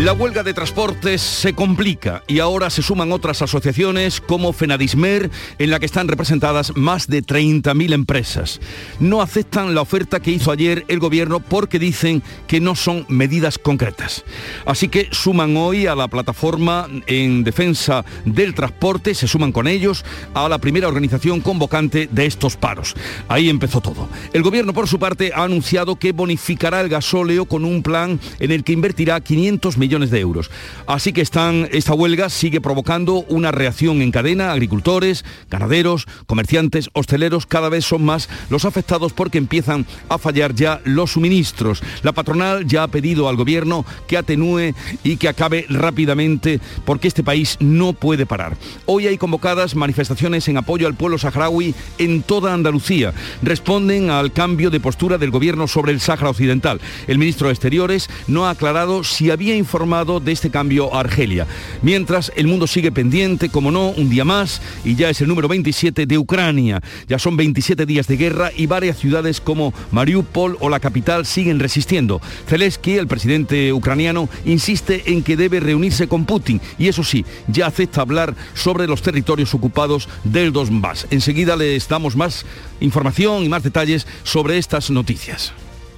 [0.00, 5.70] La huelga de transportes se complica y ahora se suman otras asociaciones como Fenadismer, en
[5.70, 8.60] la que están representadas más de 30.000 empresas.
[8.98, 13.56] No aceptan la oferta que hizo ayer el gobierno porque dicen que no son medidas
[13.56, 14.24] concretas.
[14.66, 20.04] Así que suman hoy a la plataforma en defensa del transporte, se suman con ellos
[20.34, 22.94] a la primera organización convocante de estos paros.
[23.28, 24.08] Ahí empezó todo.
[24.32, 28.50] El gobierno, por su parte, ha anunciado que bonificará el gasóleo con un plan en
[28.50, 30.50] el que invertirá 500 millones millones de euros.
[30.86, 34.50] Así que esta huelga sigue provocando una reacción en cadena.
[34.52, 40.80] Agricultores, ganaderos, comerciantes, hosteleros, cada vez son más los afectados porque empiezan a fallar ya
[40.84, 41.82] los suministros.
[42.02, 47.22] La patronal ya ha pedido al gobierno que atenúe y que acabe rápidamente porque este
[47.22, 48.56] país no puede parar.
[48.86, 53.12] Hoy hay convocadas manifestaciones en apoyo al pueblo saharaui en toda Andalucía.
[53.42, 56.80] Responden al cambio de postura del gobierno sobre el Sáhara Occidental.
[57.06, 61.48] El ministro de Exteriores no ha aclarado si había informado de este cambio a Argelia.
[61.82, 65.48] Mientras el mundo sigue pendiente, como no, un día más, y ya es el número
[65.48, 66.80] 27 de Ucrania.
[67.08, 71.58] Ya son 27 días de guerra y varias ciudades como Mariupol o la capital siguen
[71.58, 72.20] resistiendo.
[72.46, 77.66] Zelensky, el presidente ucraniano, insiste en que debe reunirse con Putin y eso sí, ya
[77.66, 81.08] acepta hablar sobre los territorios ocupados del Donbass.
[81.10, 82.46] Enseguida les damos más
[82.80, 85.52] información y más detalles sobre estas noticias.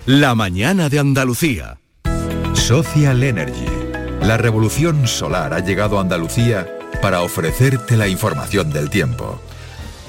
[0.07, 1.77] La mañana de Andalucía.
[2.57, 3.67] Social Energy.
[4.23, 6.67] La revolución solar ha llegado a Andalucía
[7.01, 9.41] para ofrecerte la información del tiempo.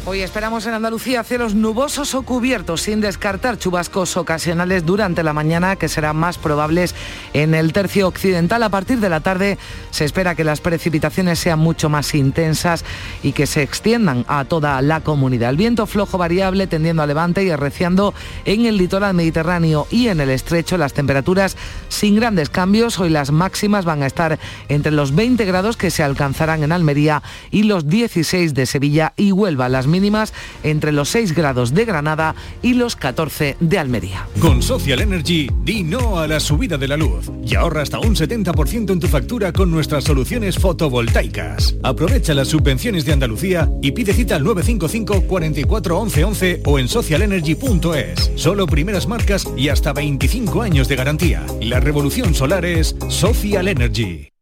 [0.10, 5.76] Hoy esperamos en Andalucía cielos nubosos o cubiertos, sin descartar chubascos ocasionales durante la mañana,
[5.76, 6.96] que serán más probables
[7.34, 8.64] en el tercio occidental.
[8.64, 9.58] A partir de la tarde
[9.92, 12.86] se espera que las precipitaciones sean mucho más intensas
[13.22, 15.50] y que se extiendan a toda la comunidad.
[15.50, 18.14] El viento flojo variable tendiendo a levante y arreciando
[18.46, 20.78] en el litoral mediterráneo y en el estrecho.
[20.78, 21.58] Las temperaturas
[21.90, 22.98] sin grandes cambios.
[22.98, 24.40] Hoy las máximas van a estar
[24.70, 29.34] entre los 20 grados que se alcanzarán en Almería y los 16 de Sevilla y
[29.34, 29.68] Huelva.
[29.68, 34.28] Las mínimas entre los 6 grados de Granada y los 14 de Almería.
[34.40, 38.16] Con Social Energy, di no a la subida de la luz y ahorra hasta un
[38.16, 41.76] 70% en tu factura con nuestras soluciones fotovoltaicas.
[41.82, 46.88] Aprovecha las subvenciones de Andalucía y pide cita al 955 44 11 11 o en
[46.88, 48.32] socialenergy.es.
[48.36, 51.46] Solo primeras marcas y hasta 25 años de garantía.
[51.62, 54.37] La revolución solar es Social Energy.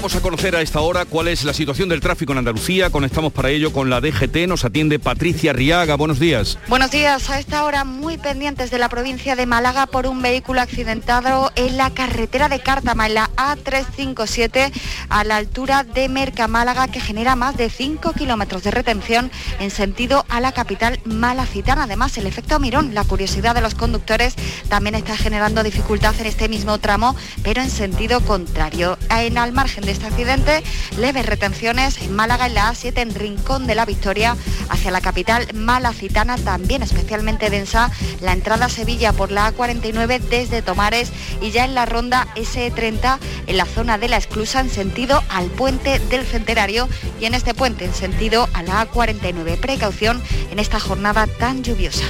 [0.00, 2.88] Vamos a conocer a esta hora cuál es la situación del tráfico en Andalucía.
[2.88, 4.48] Conectamos para ello con la DGT.
[4.48, 5.94] Nos atiende Patricia Riaga.
[5.96, 6.56] Buenos días.
[6.68, 7.28] Buenos días.
[7.28, 11.76] A esta hora muy pendientes de la provincia de Málaga por un vehículo accidentado en
[11.76, 14.72] la carretera de Cártama, en la A357,
[15.10, 19.70] a la altura de Merca, Málaga, que genera más de 5 kilómetros de retención en
[19.70, 21.82] sentido a la capital malacitana.
[21.82, 24.34] Además, el efecto mirón, la curiosidad de los conductores,
[24.70, 28.96] también está generando dificultad en este mismo tramo, pero en sentido contrario.
[29.10, 30.62] En al margen de este accidente,
[30.98, 34.36] leves retenciones en Málaga en la A7 en Rincón de la Victoria
[34.68, 37.90] hacia la capital malacitana, también especialmente densa
[38.20, 43.18] la entrada a Sevilla por la A49 desde Tomares y ya en la ronda S30
[43.46, 46.88] en la zona de la exclusa en sentido al puente del Centenario
[47.20, 49.58] y en este puente en sentido a la A49.
[49.58, 52.04] Precaución en esta jornada tan lluviosa.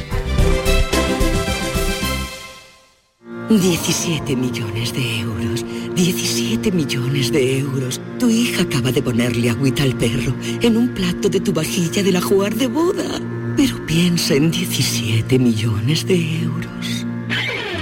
[3.58, 5.64] 17 millones de euros.
[5.96, 8.00] 17 millones de euros.
[8.20, 12.12] Tu hija acaba de ponerle agüita al perro en un plato de tu vajilla de
[12.12, 13.20] la jugar de boda.
[13.56, 17.06] Pero piensa en 17 millones de euros.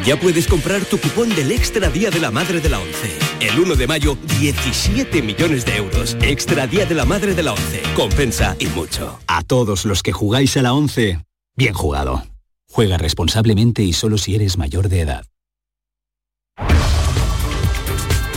[0.06, 3.18] Ya puedes comprar tu cupón del Extra Día de la Madre de la ONCE.
[3.40, 6.16] El 1 de mayo, 17 millones de euros.
[6.22, 7.82] Extra Día de la Madre de la ONCE.
[7.94, 9.18] Compensa y mucho.
[9.26, 11.18] A todos los que jugáis a la ONCE,
[11.56, 12.24] bien jugado.
[12.70, 15.24] Juega responsablemente y solo si eres mayor de edad.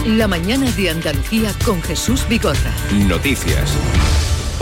[0.05, 2.73] La mañana de Andalucía con Jesús Vigorra.
[3.07, 3.71] Noticias.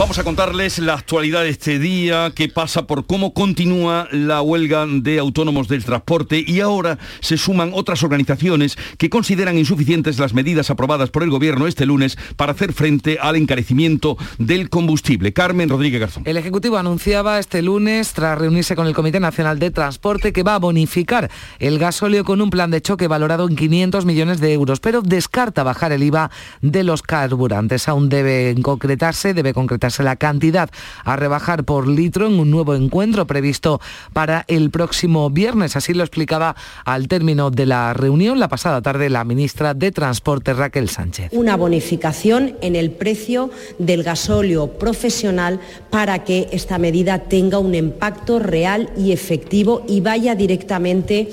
[0.00, 4.86] Vamos a contarles la actualidad de este día que pasa por cómo continúa la huelga
[4.86, 10.70] de autónomos del transporte y ahora se suman otras organizaciones que consideran insuficientes las medidas
[10.70, 15.34] aprobadas por el gobierno este lunes para hacer frente al encarecimiento del combustible.
[15.34, 16.22] Carmen Rodríguez Garzón.
[16.24, 20.54] El Ejecutivo anunciaba este lunes, tras reunirse con el Comité Nacional de Transporte, que va
[20.54, 24.80] a bonificar el gasóleo con un plan de choque valorado en 500 millones de euros,
[24.80, 26.30] pero descarta bajar el IVA
[26.62, 27.86] de los carburantes.
[27.86, 30.70] Aún debe concretarse, debe concretarse La cantidad
[31.04, 33.80] a rebajar por litro en un nuevo encuentro previsto
[34.12, 35.76] para el próximo viernes.
[35.76, 40.54] Así lo explicaba al término de la reunión la pasada tarde la ministra de Transporte
[40.54, 41.30] Raquel Sánchez.
[41.32, 45.60] Una bonificación en el precio del gasóleo profesional
[45.90, 51.28] para que esta medida tenga un impacto real y efectivo y vaya directamente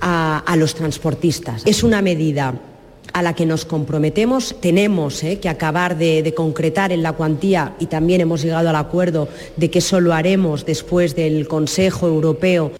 [0.00, 1.62] a, los transportistas.
[1.66, 2.54] Es una medida
[3.12, 4.56] a la que nos comprometemos.
[4.60, 8.76] Tenemos eh, que acabar de, de, concretar en la cuantía y también hemos llegado al
[8.76, 12.72] acuerdo de que eso lo haremos después del Consejo Europeo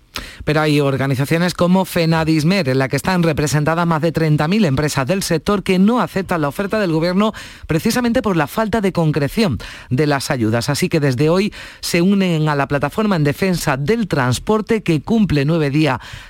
[0.44, 5.22] pero hay organizaciones como FENADISMER, en la que están representadas más de 30.000 empresas del
[5.22, 7.32] sector que no aceptan la oferta del Gobierno
[7.66, 9.58] precisamente por la falta de concreción
[9.90, 10.68] de las ayudas.
[10.68, 15.44] Así que desde hoy se unen a la plataforma en defensa del transporte que cumple
[15.44, 15.70] nueve,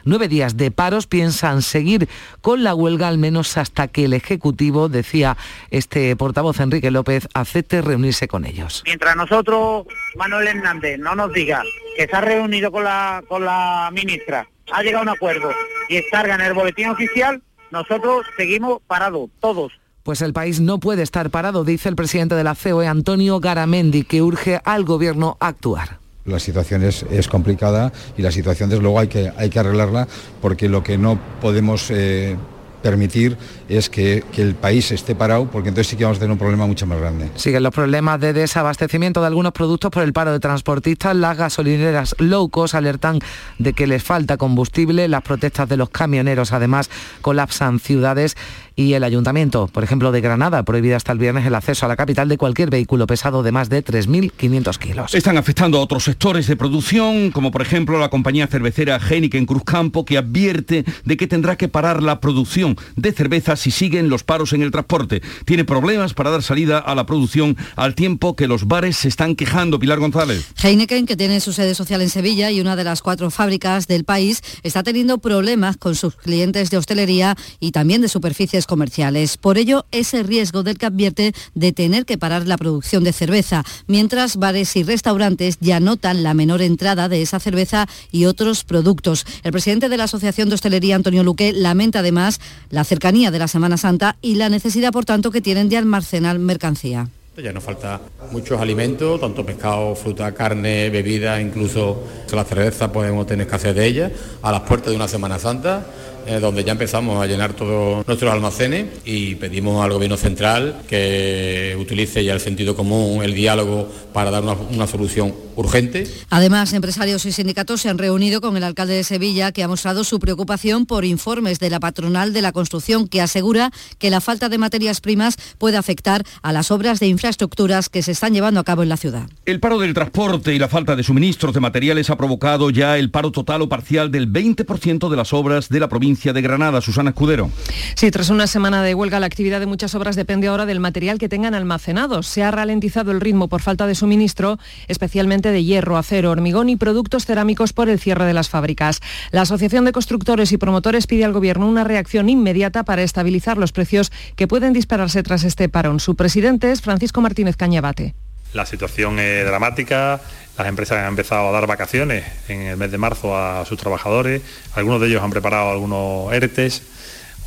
[0.05, 1.07] nueve días de paros.
[1.07, 2.09] Piensan seguir
[2.41, 5.37] con la huelga al menos hasta que el Ejecutivo, decía
[5.71, 8.83] este portavoz Enrique López, acepte reunirse con ellos.
[8.85, 9.87] Mientras nosotros,
[10.17, 11.63] Manuel Hernández, no nos diga
[11.97, 15.51] que se ha reunido con la, con la ministra, ha llegado a un acuerdo
[15.89, 19.73] y está en el boletín oficial, nosotros seguimos parados, todos.
[20.03, 24.05] Pues el país no puede estar parado, dice el presidente de la COE, Antonio Garamendi,
[24.05, 25.99] que urge al gobierno a actuar.
[26.25, 30.07] La situación es, complicada y la situación desde luego hay que, hay que arreglarla
[30.43, 32.37] porque lo que no podemos eh,
[32.83, 33.37] permitir
[33.69, 36.67] es que, el país esté parado, porque entonces sí que vamos a tener un problema
[36.67, 37.29] mucho más grande.
[37.35, 41.17] Siguen los problemas de desabastecimiento de algunos productos por el paro de transportistas.
[41.17, 43.19] Las gasolineras low cost alertan
[43.59, 45.09] de que les falta combustible.
[45.09, 46.89] Las protestas de los camioneros además
[47.21, 48.37] colapsan ciudades
[48.77, 51.97] y el ayuntamiento, por ejemplo, de Granada, prohibida hasta el viernes el acceso a la
[51.97, 55.15] capital de cualquier vehículo pesado de más de 3.500 kilos.
[55.15, 60.05] Están afectando a otros sectores de producción, como por ejemplo la compañía cervecera en Cruzcampo,
[60.05, 64.53] que advierte de que tendrá que parar la producción de cerveza si siguen los paros
[64.53, 65.23] en el transporte.
[65.45, 69.35] Tiene problemas para dar salida a la producción al tiempo que los bares se están
[69.35, 69.79] quejando.
[69.79, 70.47] Pilar González.
[70.63, 74.05] Heineken, que tiene su sede social en Sevilla y una de las cuatro fábricas del
[74.05, 79.37] país, está teniendo problemas con sus clientes de hostelería y también de superficies comerciales.
[79.37, 83.65] Por ello, ese riesgo del que advierte de tener que parar la producción de cerveza,
[83.87, 89.27] mientras bares y restaurantes ya notan la menor entrada de esa cerveza y otros productos.
[89.43, 92.41] El presidente de la Asociación de Hostelería, Antonio Luque, lamenta además
[92.71, 96.39] la cercanía de la Semana Santa y la necesidad, por tanto, que tienen de almacenar
[96.39, 97.09] mercancía.
[97.43, 98.01] Ya nos falta
[98.33, 102.03] muchos alimentos, tanto pescado, fruta, carne, bebida, incluso
[102.33, 104.11] la cerveza podemos tener escasez de ella,
[104.43, 105.87] a las puertas de una Semana Santa
[106.29, 111.75] eh, donde ya empezamos a llenar todos nuestros almacenes y pedimos al Gobierno Central que
[111.81, 116.07] utilice ya el sentido común, el diálogo para dar una, solución urgente.
[116.31, 120.05] Además, empresarios y sindicatos se han reunido con el alcalde de Sevilla, que ha mostrado
[120.05, 124.49] su preocupación por informes de la patronal de la construcción, que asegura que la falta
[124.49, 128.65] de materias primas puede afectar a las obras de infraestructuras que se están llevando a
[128.65, 129.29] cabo en la ciudad.
[129.47, 133.11] El paro del transporte y la falta de suministros de materiales ha provocado ya el
[133.11, 136.81] paro total o parcial del 20% de las obras de la provincia de Granada.
[136.81, 137.51] Susana Escudero.
[137.97, 141.19] Sí, tras una semana de huelga, la actividad de muchas obras depende ahora del material
[141.19, 142.23] que tengan almacenado.
[142.23, 146.77] Se ha ralentizado el ritmo por falta de suministro, especialmente de hierro, acero, hormigón y
[146.77, 149.01] productos cerámicos por el cierre de las fábricas.
[149.31, 153.73] La Asociación de Constructores y Promotores pide al Gobierno una reacción inmediata para estabilizar los
[153.73, 156.01] precios que pueden dispararse tras este parón.
[156.01, 158.15] Su presidente es Francisco Martínez Cañabate.
[158.55, 160.21] La situación es dramática,
[160.57, 164.41] las empresas han empezado a dar vacaciones en el mes de marzo a sus trabajadores,
[164.75, 166.83] algunos de ellos han preparado algunos ERTES,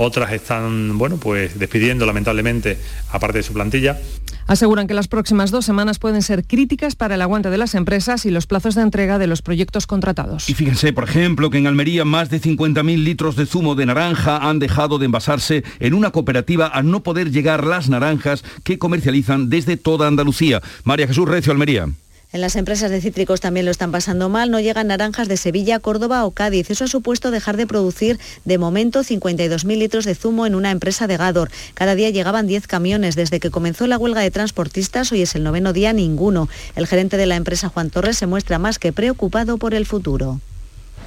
[0.01, 2.77] otras están, bueno, pues despidiendo lamentablemente
[3.11, 3.99] a parte de su plantilla.
[4.47, 8.25] Aseguran que las próximas dos semanas pueden ser críticas para el aguante de las empresas
[8.25, 10.49] y los plazos de entrega de los proyectos contratados.
[10.49, 14.37] Y fíjense, por ejemplo, que en Almería más de 50.000 litros de zumo de naranja
[14.37, 19.49] han dejado de envasarse en una cooperativa al no poder llegar las naranjas que comercializan
[19.49, 20.61] desde toda Andalucía.
[20.83, 21.87] María Jesús Recio, Almería.
[22.33, 24.51] En las empresas de cítricos también lo están pasando mal.
[24.51, 26.69] No llegan naranjas de Sevilla, Córdoba o Cádiz.
[26.69, 31.07] Eso ha supuesto dejar de producir de momento 52.000 litros de zumo en una empresa
[31.07, 31.51] de Gador.
[31.73, 33.17] Cada día llegaban 10 camiones.
[33.17, 36.47] Desde que comenzó la huelga de transportistas, hoy es el noveno día, ninguno.
[36.77, 40.39] El gerente de la empresa, Juan Torres, se muestra más que preocupado por el futuro.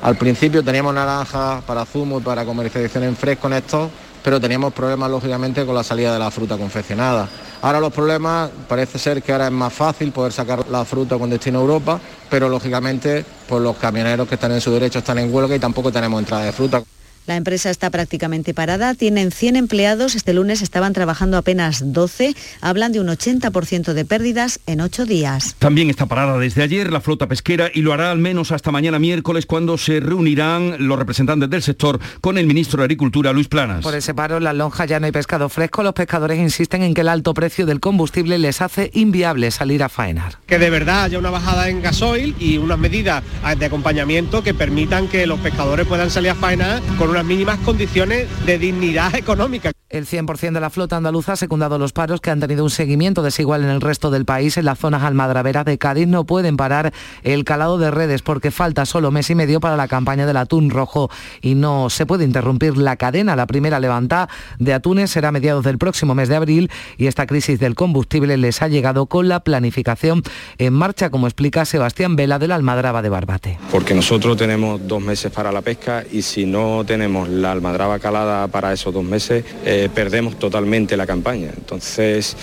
[0.03, 3.91] Al principio teníamos naranjas para zumo y para comercialización en fresco en estos,
[4.25, 7.29] pero teníamos problemas lógicamente con la salida de la fruta confeccionada.
[7.61, 11.29] Ahora los problemas, parece ser que ahora es más fácil poder sacar la fruta con
[11.29, 12.01] destino a Europa,
[12.31, 15.93] pero lógicamente pues los camioneros que están en su derecho están en huelga y tampoco
[15.93, 16.83] tenemos entrada de fruta.
[17.27, 22.93] La empresa está prácticamente parada, tienen 100 empleados, este lunes estaban trabajando apenas 12, hablan
[22.93, 25.55] de un 80% de pérdidas en ocho días.
[25.59, 28.99] También está parada desde ayer la flota pesquera y lo hará al menos hasta mañana
[28.99, 33.83] miércoles cuando se reunirán los representantes del sector con el ministro de Agricultura, Luis Planas.
[33.83, 35.83] Por ese paro, en las lonjas ya no hay pescado fresco.
[35.83, 39.89] Los pescadores insisten en que el alto precio del combustible les hace inviable salir a
[39.89, 40.41] faenar.
[40.47, 43.25] Que de verdad haya una bajada en gasoil y unas medidas
[43.59, 48.27] de acompañamiento que permitan que los pescadores puedan salir a faenar con unas mínimas condiciones
[48.45, 49.71] de dignidad económica.
[49.89, 53.23] El 100% de la flota andaluza ha secundado los paros que han tenido un seguimiento
[53.23, 54.57] desigual en el resto del país.
[54.57, 56.93] En las zonas almadraveras de Cádiz no pueden parar
[57.23, 60.71] el calado de redes porque falta solo mes y medio para la campaña del atún
[60.71, 63.37] rojo y no se puede interrumpir la cadena.
[63.37, 64.29] La primera levantada
[64.59, 68.37] de atunes será a mediados del próximo mes de abril y esta crisis del combustible
[68.37, 70.25] les ha llegado con la planificación
[70.59, 73.59] en marcha, como explica Sebastián Vela de la Almadraba de Barbate.
[73.71, 78.49] Porque nosotros tenemos dos meses para la pesca y si no tenemos la almadraba calada
[78.49, 81.51] para esos dos meses, eh, perdemos totalmente la campaña.
[81.57, 82.37] Entonces,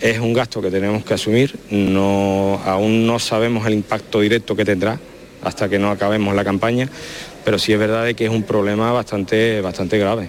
[0.00, 4.64] es un gasto que tenemos que asumir, no, aún no sabemos el impacto directo que
[4.64, 4.98] tendrá
[5.42, 6.88] hasta que no acabemos la campaña,
[7.44, 10.28] pero sí es verdad que es un problema bastante, bastante grave.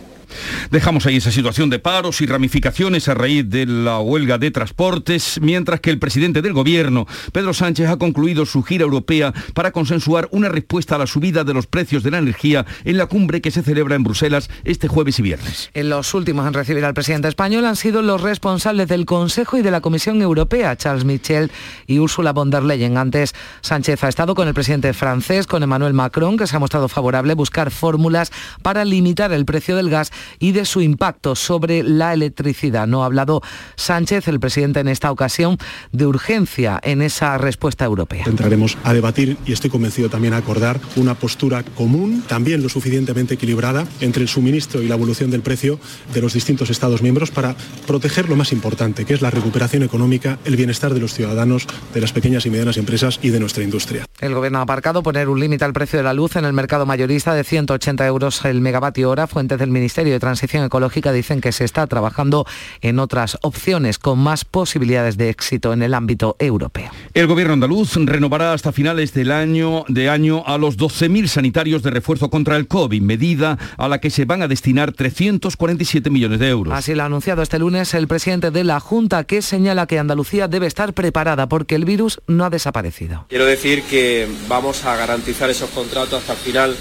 [0.72, 5.40] Dejamos ahí esa situación de paros y ramificaciones a raíz de la huelga de transportes,
[5.42, 10.28] mientras que el presidente del gobierno, Pedro Sánchez, ha concluido su gira europea para consensuar
[10.32, 13.52] una respuesta a la subida de los precios de la energía en la cumbre que
[13.52, 15.70] se celebra en Bruselas este jueves y viernes.
[15.74, 19.62] En los últimos en recibir al presidente español han sido los responsables del Consejo y
[19.62, 21.52] de la Comisión Europea, Charles Michel
[21.88, 22.98] y Ursula von der Leyen.
[22.98, 26.88] Antes, Sánchez ha estado con el presidente francés, con Emmanuel Macron, que se ha mostrado
[26.88, 28.32] favorable a buscar fórmulas
[28.62, 32.88] para limitar el precio del gas y de su impacto sobre la electricidad.
[32.88, 33.42] No ha hablado
[33.76, 35.58] Sánchez, el presidente en esta ocasión,
[35.92, 38.26] de urgencia en esa respuesta europea.
[38.26, 43.36] Entraremos a debatir y estoy convencido también a acordar una postura común, también lo suficientemente
[43.36, 45.80] equilibrada, entre el suministro y la evolución del precio
[46.14, 47.56] de los distintos Estados miembros para
[47.88, 52.02] proteger lo más importante, que es la recuperación económica, el bienestar de los ciudadanos, de
[52.02, 54.06] las pequeñas y medianas empresas y de nuestra industria.
[54.20, 56.86] El gobierno ha aparcado poner un límite al precio de la luz en el mercado
[56.86, 59.28] mayorista de 180 euros el megavatio hora.
[59.28, 62.46] Fuentes del Ministerio de Transición Ecológica dicen que se está trabajando
[62.82, 66.92] en otras opciones con más posibilidades de éxito en el ámbito europeo.
[67.14, 71.92] El gobierno andaluz renovará hasta finales del año de año a los 12.000 sanitarios de
[71.92, 76.50] refuerzo contra el COVID, medida a la que se van a destinar 347 millones de
[76.50, 76.74] euros.
[76.74, 80.48] Así lo ha anunciado este lunes el presidente de la Junta, que señala que Andalucía
[80.48, 83.26] debe estar preparada porque el virus no ha desaparecido.
[83.30, 86.76] Quiero decir que vamos a garantizar esos contratos hasta el final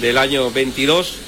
[0.00, 1.27] del año 22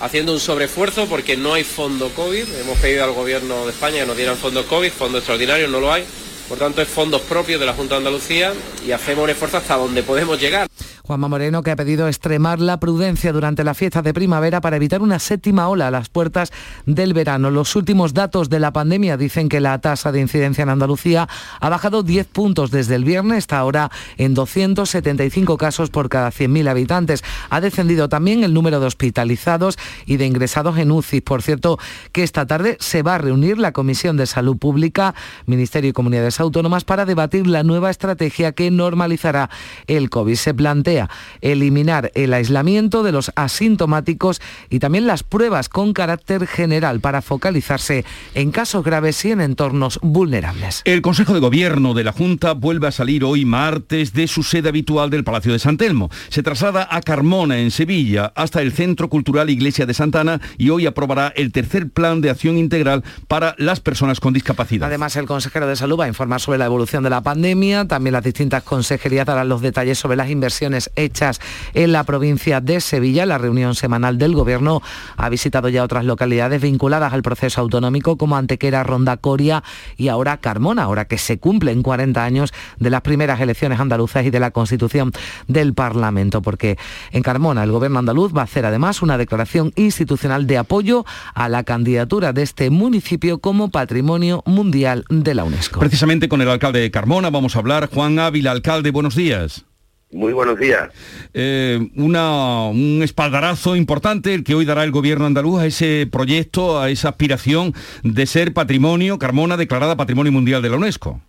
[0.00, 2.44] haciendo un sobreesfuerzo porque no hay fondo COVID.
[2.60, 5.92] Hemos pedido al Gobierno de España que nos dieran fondos COVID, fondo extraordinario no lo
[5.92, 6.04] hay.
[6.48, 8.54] Por tanto, es fondos propios de la Junta de Andalucía
[8.86, 10.66] y hacemos un esfuerzo hasta donde podemos llegar.
[11.02, 15.02] Juanma Moreno, que ha pedido extremar la prudencia durante la fiesta de primavera para evitar
[15.02, 16.52] una séptima ola a las puertas
[16.86, 17.50] del verano.
[17.50, 21.28] Los últimos datos de la pandemia dicen que la tasa de incidencia en Andalucía
[21.60, 26.68] ha bajado 10 puntos desde el viernes, está ahora en 275 casos por cada 100.000
[26.68, 27.24] habitantes.
[27.50, 31.20] Ha descendido también el número de hospitalizados y de ingresados en UCI.
[31.20, 31.78] Por cierto,
[32.12, 35.14] que esta tarde se va a reunir la Comisión de Salud Pública,
[35.46, 39.50] Ministerio y Comunidades Autónomas para debatir la nueva estrategia que normalizará
[39.86, 40.34] el COVID.
[40.34, 41.08] Se plantea
[41.40, 44.40] eliminar el aislamiento de los asintomáticos
[44.70, 48.04] y también las pruebas con carácter general para focalizarse
[48.34, 50.82] en casos graves y en entornos vulnerables.
[50.84, 54.68] El Consejo de Gobierno de la Junta vuelve a salir hoy martes de su sede
[54.68, 56.10] habitual del Palacio de San Telmo.
[56.28, 60.86] Se traslada a Carmona, en Sevilla, hasta el Centro Cultural Iglesia de Santana y hoy
[60.86, 64.88] aprobará el tercer plan de acción integral para las personas con discapacidad.
[64.88, 67.86] Además, el consejero de Salud va a informar sobre la evolución de la pandemia.
[67.86, 71.40] También las distintas consejerías darán los detalles sobre las inversiones hechas
[71.72, 73.24] en la provincia de Sevilla.
[73.24, 74.82] La reunión semanal del Gobierno
[75.16, 79.64] ha visitado ya otras localidades vinculadas al proceso autonómico como Antequera, Ronda, Coria
[79.96, 84.30] y ahora Carmona, ahora que se cumplen 40 años de las primeras elecciones andaluzas y
[84.30, 85.12] de la constitución
[85.46, 86.76] del Parlamento, porque
[87.12, 91.48] en Carmona el Gobierno andaluz va a hacer además una declaración institucional de apoyo a
[91.48, 95.80] la candidatura de este municipio como Patrimonio Mundial de la UNESCO.
[95.80, 97.88] Precisamente con el alcalde de Carmona vamos a hablar.
[97.88, 99.64] Juan Ávila, alcalde, buenos días.
[100.10, 100.88] Muy buenos días.
[101.34, 106.88] Eh, un espaldarazo importante el que hoy dará el gobierno andaluz a ese proyecto, a
[106.88, 111.20] esa aspiración de ser patrimonio, Carmona declarada Patrimonio Mundial de la UNESCO.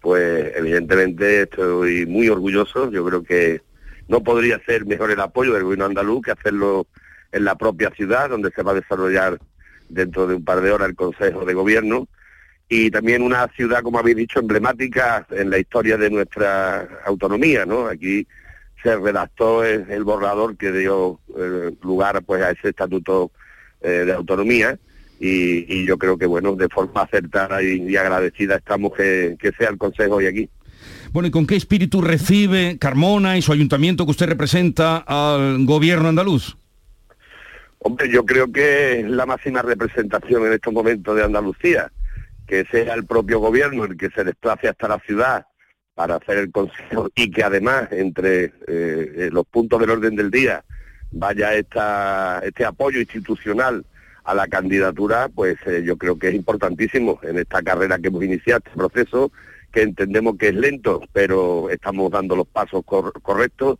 [0.00, 2.90] Pues evidentemente estoy muy orgulloso.
[2.90, 3.60] Yo creo que
[4.08, 6.86] no podría ser mejor el apoyo del gobierno andaluz que hacerlo
[7.30, 9.38] en la propia ciudad, donde se va a desarrollar
[9.90, 12.08] dentro de un par de horas el Consejo de Gobierno
[12.68, 17.86] y también una ciudad, como habéis dicho, emblemática en la historia de nuestra autonomía, ¿no?
[17.86, 18.26] Aquí
[18.82, 23.32] se redactó el, borrador que dio eh, lugar pues a ese estatuto
[23.80, 24.78] eh, de autonomía
[25.18, 29.50] y, y yo creo que bueno de forma acertada y, y agradecida estamos que, que
[29.52, 30.48] sea el Consejo hoy aquí.
[31.12, 36.08] Bueno, ¿y con qué espíritu recibe Carmona y su ayuntamiento que usted representa al gobierno
[36.08, 36.56] andaluz?
[37.80, 41.90] Hombre, yo creo que es la máxima representación en estos momentos de Andalucía,
[42.48, 45.46] que sea el propio gobierno el que se desplace hasta la ciudad
[45.94, 50.64] para hacer el consejo y que además entre eh, los puntos del orden del día
[51.10, 53.84] vaya esta, este apoyo institucional
[54.24, 58.22] a la candidatura, pues eh, yo creo que es importantísimo en esta carrera que hemos
[58.24, 59.32] iniciado, este proceso
[59.72, 63.78] que entendemos que es lento, pero estamos dando los pasos cor- correctos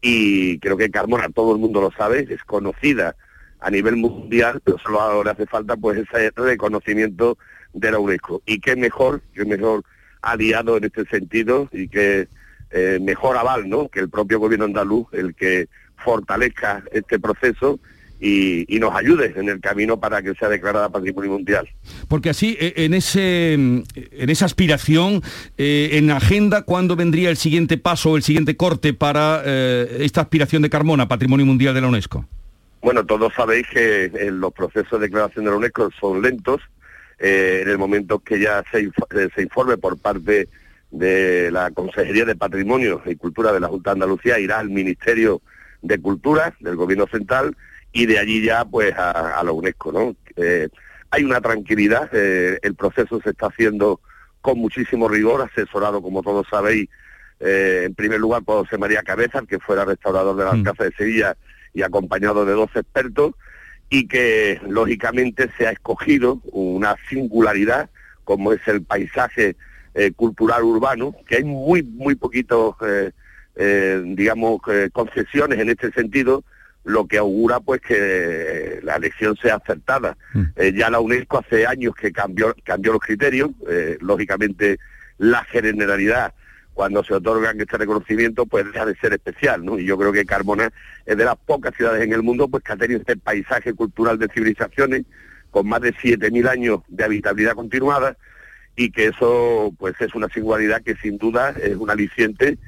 [0.00, 3.16] y creo que Carmona, todo el mundo lo sabe, es conocida
[3.60, 7.38] a nivel mundial, pero solo ahora hace falta pues ese reconocimiento
[7.74, 8.42] de la UNESCO.
[8.46, 9.84] Y qué mejor, qué mejor
[10.22, 12.28] aliado en este sentido y qué
[12.70, 13.88] eh, mejor aval, ¿no?
[13.88, 17.78] Que el propio gobierno andaluz, el que fortalezca este proceso
[18.20, 21.68] y, y nos ayude en el camino para que sea declarada Patrimonio Mundial.
[22.08, 25.22] Porque así, eh, en, ese, mm, en esa aspiración,
[25.58, 30.22] eh, en agenda, ¿cuándo vendría el siguiente paso o el siguiente corte para eh, esta
[30.22, 32.24] aspiración de Carmona, Patrimonio Mundial de la UNESCO?
[32.82, 36.60] Bueno, todos sabéis que los procesos de declaración de la UNESCO son lentos.
[37.18, 40.48] Eh, en el momento que ya se, eh, se informe por parte
[40.90, 45.42] de la Consejería de Patrimonio y Cultura de la Junta de Andalucía, irá al Ministerio
[45.82, 47.56] de Cultura del Gobierno Central
[47.92, 50.16] y de allí ya pues a, a la UNESCO, ¿no?
[50.36, 50.68] Eh,
[51.10, 54.00] hay una tranquilidad, eh, el proceso se está haciendo
[54.40, 56.88] con muchísimo rigor, asesorado, como todos sabéis,
[57.38, 60.96] eh, en primer lugar por José María Cabezas, que fuera restaurador de la Alcázar de
[60.96, 61.36] Sevilla
[61.72, 63.34] y acompañado de dos expertos,
[63.94, 67.90] y que lógicamente se ha escogido una singularidad
[68.24, 69.54] como es el paisaje
[69.94, 73.12] eh, cultural urbano, que hay muy, muy poquitos, eh,
[73.54, 74.60] eh, digamos,
[74.92, 76.42] concesiones en este sentido,
[76.82, 80.16] lo que augura pues que la elección sea acertada.
[80.56, 83.50] Eh, ya la UNESCO hace años que cambió, cambió los criterios,
[84.00, 84.80] lógicamente
[85.18, 86.34] la generalidad
[86.74, 89.78] cuando se otorgan este reconocimiento pues deja de ser especial, ¿no?
[89.78, 90.70] Y yo creo que Carmona
[91.06, 94.18] es de las pocas ciudades en el mundo pues que ha tenido este paisaje cultural
[94.18, 95.04] de civilizaciones
[95.50, 98.16] con más de 7.000 años de habitabilidad continuada
[98.76, 102.58] y que eso pues es una singularidad que sin duda es un aliciente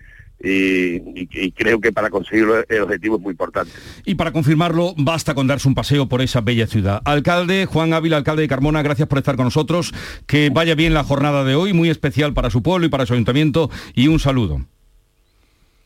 [0.43, 3.73] y, creo que para conseguirlo el objetivo es muy importante.
[4.05, 7.01] Y para confirmarlo, basta con darse un paseo por esa bella ciudad.
[7.05, 9.95] Alcalde, Juan Ávila, alcalde de Carmona, gracias por estar con nosotros.
[10.27, 13.15] Que vaya bien la jornada de hoy, muy especial para su pueblo y para su
[13.15, 13.71] ayuntamiento.
[13.95, 14.61] Y un saludo.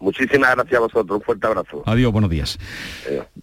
[0.00, 1.82] Muchísimas gracias a vosotros, un fuerte abrazo.
[1.84, 2.58] Adiós, buenos días.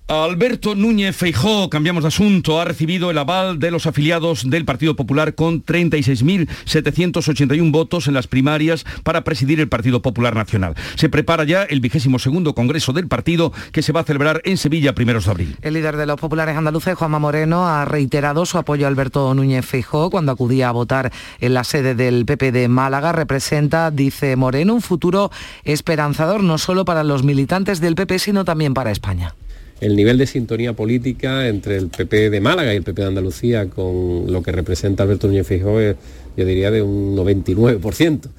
[0.07, 4.95] Alberto Núñez Feijó, cambiamos de asunto, ha recibido el aval de los afiliados del Partido
[4.95, 10.73] Popular con 36.781 votos en las primarias para presidir el Partido Popular Nacional.
[10.95, 14.57] Se prepara ya el vigésimo segundo Congreso del partido que se va a celebrar en
[14.57, 15.57] Sevilla primeros de abril.
[15.61, 19.65] El líder de los populares andaluces, Juanma Moreno, ha reiterado su apoyo a Alberto Núñez
[19.65, 23.11] Feijóo cuando acudía a votar en la sede del PP de Málaga.
[23.11, 25.29] Representa, dice Moreno, un futuro
[25.63, 29.35] esperanzador no solo para los militantes del PP, sino también para España.
[29.79, 33.69] el nivel de sintonía política entre el PP de Málaga y el PP de Andalucía
[33.69, 35.95] con lo que representa Alberto Núñez Feijóo es,
[36.35, 38.29] yo diría, de un 99%.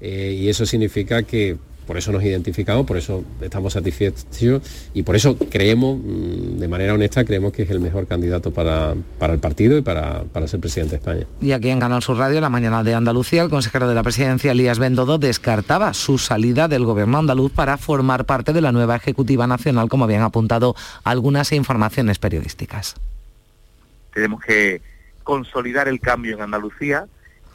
[0.00, 4.26] Eh, y eso significa que por eso nos identificamos, por eso estamos satisfechos
[4.92, 8.94] y por eso creemos, mm, de manera honesta, creemos que es el mejor candidato para,
[9.18, 11.26] para el partido y para, para ser presidente de España.
[11.40, 14.52] Y aquí en Canal Sur Radio, la mañana de Andalucía, el consejero de la presidencia,
[14.52, 19.46] Elías Bendodo, descartaba su salida del gobierno andaluz para formar parte de la nueva Ejecutiva
[19.46, 22.96] Nacional, como habían apuntado algunas informaciones periodísticas.
[24.12, 24.80] tenemos que
[25.22, 27.06] consolidar el cambio en Andalucía.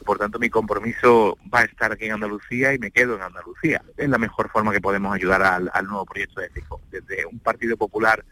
[0.02, 3.82] Por tanto, mi compromiso va a estar aquí en Andalucía y me quedo en Andalucía.
[3.96, 6.80] Es la mejor forma que podemos ayudar al, al nuevo proyecto de Fijo.
[6.90, 8.24] Desde un partido popular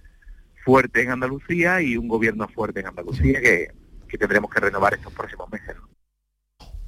[0.64, 3.72] fuerte en Andalucía y un gobierno fuerte en Andalucía que,
[4.08, 5.76] que tendremos que renovar estos próximos meses.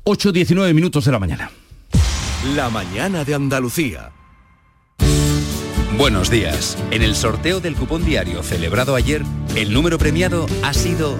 [0.05, 1.51] 8.19 minutos de la mañana.
[2.57, 4.11] La mañana de Andalucía.
[5.97, 6.77] Buenos días.
[6.91, 9.23] En el sorteo del cupón diario celebrado ayer,
[9.55, 11.19] el número premiado ha sido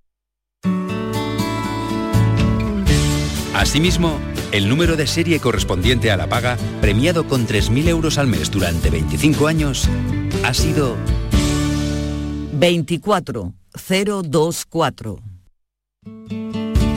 [3.55, 4.19] Asimismo,
[4.53, 8.91] el número de serie correspondiente a la paga, premiado con 3.000 euros al mes durante
[8.91, 9.89] 25 años,
[10.45, 10.97] ha sido
[12.53, 15.19] 24024.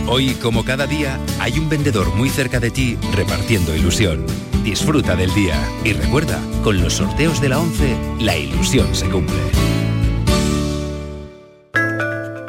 [0.08, 4.26] Hoy, como cada día, hay un vendedor muy cerca de ti repartiendo ilusión.
[4.63, 9.36] Disfruta del día y recuerda, con los sorteos de la 11, la ilusión se cumple.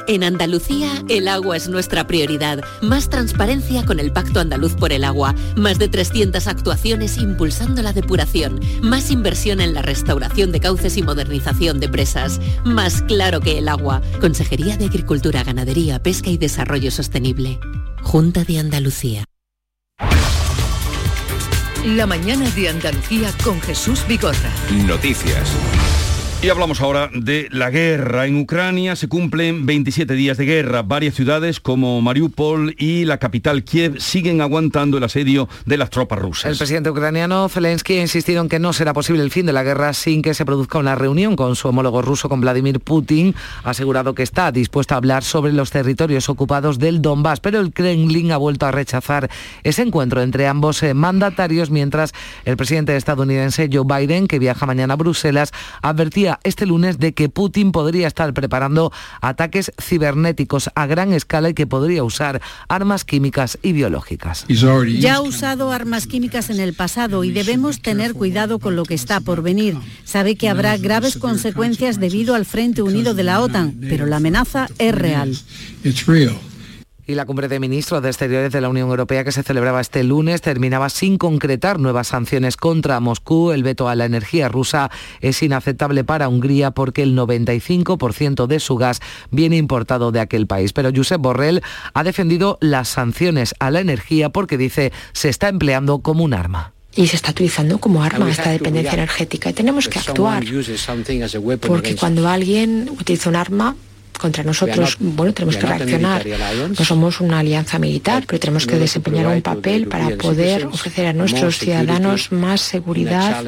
[0.08, 2.60] En Andalucía, el agua es nuestra prioridad.
[2.82, 5.34] Más transparencia con el Pacto Andaluz por el Agua.
[5.56, 8.60] Más de 300 actuaciones impulsando la depuración.
[8.82, 12.40] Más inversión en la restauración de cauces y modernización de presas.
[12.64, 14.02] Más claro que el agua.
[14.20, 17.58] Consejería de Agricultura, Ganadería, Pesca y Desarrollo Sostenible.
[18.02, 19.24] Junta de Andalucía.
[21.84, 24.52] La mañana de Andalucía con Jesús Vigorra.
[24.86, 25.50] Noticias.
[26.42, 28.26] Y hablamos ahora de la guerra.
[28.26, 30.82] En Ucrania se cumplen 27 días de guerra.
[30.82, 36.18] Varias ciudades como Mariupol y la capital Kiev siguen aguantando el asedio de las tropas
[36.18, 36.50] rusas.
[36.50, 39.62] El presidente ucraniano Zelensky ha insistido en que no será posible el fin de la
[39.62, 43.36] guerra sin que se produzca una reunión con su homólogo ruso, con Vladimir Putin.
[43.62, 47.72] Ha asegurado que está dispuesto a hablar sobre los territorios ocupados del Donbass, pero el
[47.72, 49.30] Kremlin ha vuelto a rechazar
[49.62, 52.12] ese encuentro entre ambos eh, mandatarios, mientras
[52.44, 55.52] el presidente estadounidense Joe Biden, que viaja mañana a Bruselas,
[55.82, 61.54] advertía este lunes de que Putin podría estar preparando ataques cibernéticos a gran escala y
[61.54, 64.44] que podría usar armas químicas y biológicas.
[65.00, 68.94] Ya ha usado armas químicas en el pasado y debemos tener cuidado con lo que
[68.94, 69.76] está por venir.
[70.04, 74.68] Sabe que habrá graves consecuencias debido al Frente Unido de la OTAN, pero la amenaza
[74.78, 75.36] es real.
[77.04, 80.04] Y la cumbre de ministros de Exteriores de la Unión Europea que se celebraba este
[80.04, 83.50] lunes terminaba sin concretar nuevas sanciones contra Moscú.
[83.50, 84.88] El veto a la energía rusa
[85.20, 89.00] es inaceptable para Hungría porque el 95% de su gas
[89.32, 90.72] viene importado de aquel país.
[90.72, 91.62] Pero Josep Borrell
[91.92, 96.72] ha defendido las sanciones a la energía porque dice se está empleando como un arma
[96.94, 100.44] y se está utilizando como arma esta dependencia energética y tenemos que actuar
[101.66, 103.76] porque cuando alguien utiliza un arma
[104.22, 106.24] contra nosotros, bueno, tenemos que reaccionar.
[106.78, 111.12] No somos una alianza militar, pero tenemos que desempeñar un papel para poder ofrecer a
[111.12, 113.44] nuestros ciudadanos más seguridad.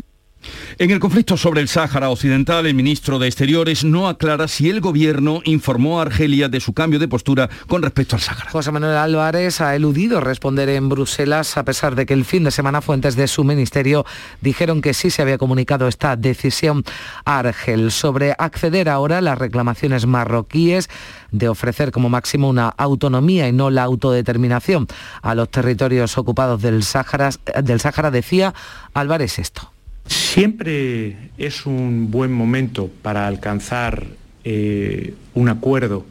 [0.79, 4.81] En el conflicto sobre el Sáhara Occidental, el ministro de Exteriores no aclara si el
[4.81, 8.51] gobierno informó a Argelia de su cambio de postura con respecto al Sáhara.
[8.51, 12.51] José Manuel Álvarez ha eludido responder en Bruselas, a pesar de que el fin de
[12.51, 14.05] semana fuentes de su ministerio
[14.41, 16.85] dijeron que sí se había comunicado esta decisión
[17.25, 20.89] a Argel sobre acceder ahora a las reclamaciones marroquíes
[21.31, 24.87] de ofrecer como máximo una autonomía y no la autodeterminación
[25.23, 27.31] a los territorios ocupados del Sáhara,
[27.63, 28.55] del Sáhara decía
[28.93, 29.74] Álvarez esto.
[30.07, 34.07] Siempre es un buen momento para alcanzar
[34.45, 36.05] eh, un acuerdo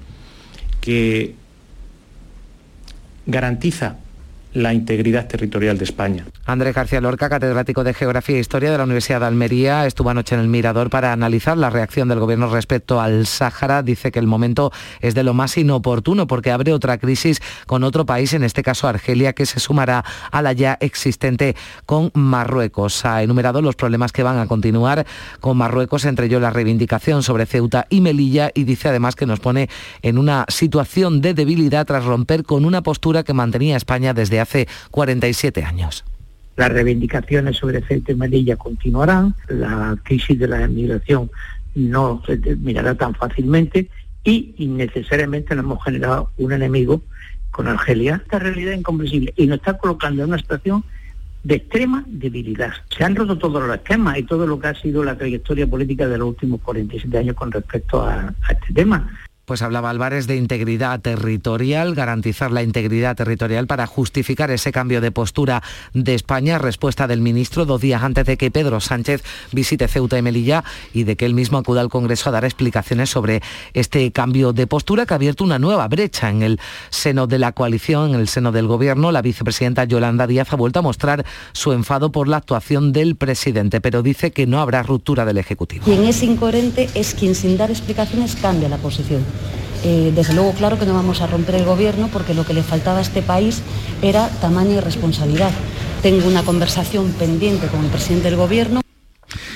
[0.81, 1.35] que
[3.25, 3.97] garantiza
[4.53, 6.25] la integridad territorial de España.
[6.45, 10.35] Andrés García Lorca, catedrático de Geografía e Historia de la Universidad de Almería, estuvo anoche
[10.35, 13.81] en el Mirador para analizar la reacción del gobierno respecto al Sáhara.
[13.81, 18.05] Dice que el momento es de lo más inoportuno porque abre otra crisis con otro
[18.05, 23.05] país, en este caso Argelia, que se sumará a la ya existente con Marruecos.
[23.05, 25.05] Ha enumerado los problemas que van a continuar
[25.39, 29.39] con Marruecos, entre ellos la reivindicación sobre Ceuta y Melilla, y dice además que nos
[29.39, 29.69] pone
[30.01, 34.67] en una situación de debilidad tras romper con una postura que mantenía España desde hace
[34.91, 36.03] 47 años.
[36.55, 41.31] Las reivindicaciones sobre Ceuta y Melilla continuarán, la crisis de la inmigración
[41.75, 43.89] no se terminará tan fácilmente
[44.23, 47.01] y innecesariamente nos hemos generado un enemigo
[47.51, 48.21] con Argelia.
[48.23, 50.83] Esta realidad es incomprensible y nos está colocando en una situación
[51.43, 52.71] de extrema debilidad.
[52.95, 56.07] Se han roto todos los esquemas y todo lo que ha sido la trayectoria política
[56.07, 59.09] de los últimos 47 años con respecto a este tema.
[59.45, 65.11] Pues hablaba Álvarez de integridad territorial, garantizar la integridad territorial para justificar ese cambio de
[65.11, 65.61] postura
[65.93, 70.21] de España, respuesta del ministro dos días antes de que Pedro Sánchez visite Ceuta y
[70.21, 73.41] Melilla y de que él mismo acuda al Congreso a dar explicaciones sobre
[73.73, 77.51] este cambio de postura que ha abierto una nueva brecha en el seno de la
[77.51, 79.11] coalición, en el seno del gobierno.
[79.11, 83.81] La vicepresidenta Yolanda Díaz ha vuelto a mostrar su enfado por la actuación del presidente,
[83.81, 85.83] pero dice que no habrá ruptura del Ejecutivo.
[85.83, 89.23] Quien es incoherente es quien sin dar explicaciones cambia la posición.
[89.83, 92.63] Eh, desde luego, claro que no vamos a romper el gobierno porque lo que le
[92.63, 93.61] faltaba a este país
[94.01, 95.51] era tamaño y responsabilidad.
[96.01, 98.81] Tengo una conversación pendiente con el presidente del gobierno.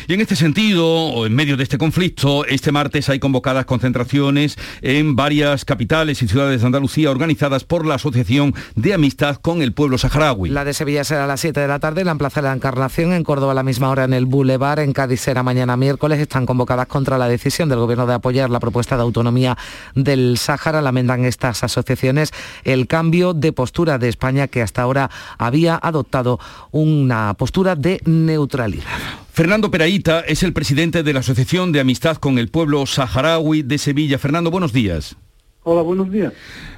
[0.08, 4.58] Y en este sentido, o en medio de este conflicto, este martes hay convocadas concentraciones
[4.82, 9.74] en varias capitales y ciudades de Andalucía organizadas por la Asociación de Amistad con el
[9.74, 10.50] Pueblo Saharaui.
[10.50, 12.54] La de Sevilla será a las 7 de la tarde en la Plaza de la
[12.54, 16.20] Encarnación, en Córdoba a la misma hora en el Boulevard, en Cádiz será mañana miércoles.
[16.20, 19.58] Están convocadas contra la decisión del Gobierno de apoyar la propuesta de autonomía
[19.96, 20.82] del Sáhara.
[20.82, 22.32] Lamentan estas asociaciones
[22.64, 26.40] el cambio de postura de España que hasta ahora había adoptado
[26.72, 29.27] una postura de neutralidad.
[29.38, 33.78] Fernando Peraíta es el presidente de la Asociación de Amistad con el Pueblo Saharaui de
[33.78, 34.18] Sevilla.
[34.18, 35.16] Fernando, buenos días.
[35.62, 36.34] Hola, buenos días.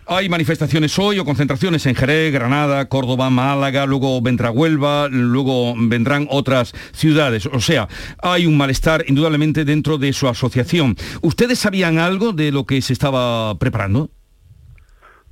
[0.06, 6.28] Hay manifestaciones hoy o concentraciones en Jerez, Granada, Córdoba, Málaga, luego vendrá Huelva, luego vendrán
[6.30, 7.46] otras ciudades.
[7.46, 7.88] O sea,
[8.22, 10.98] hay un malestar indudablemente dentro de su asociación.
[11.22, 14.12] ¿Ustedes sabían algo de lo que se estaba preparando?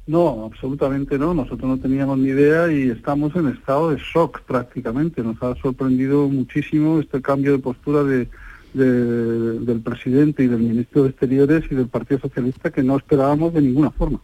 [0.08, 1.34] No, absolutamente no.
[1.34, 5.22] Nosotros no teníamos ni idea y estamos en estado de shock prácticamente.
[5.22, 8.28] Nos ha sorprendido muchísimo este cambio de postura de,
[8.74, 13.62] del presidente y del ministro de Exteriores y del Partido Socialista que no esperábamos de
[13.62, 14.22] ninguna forma.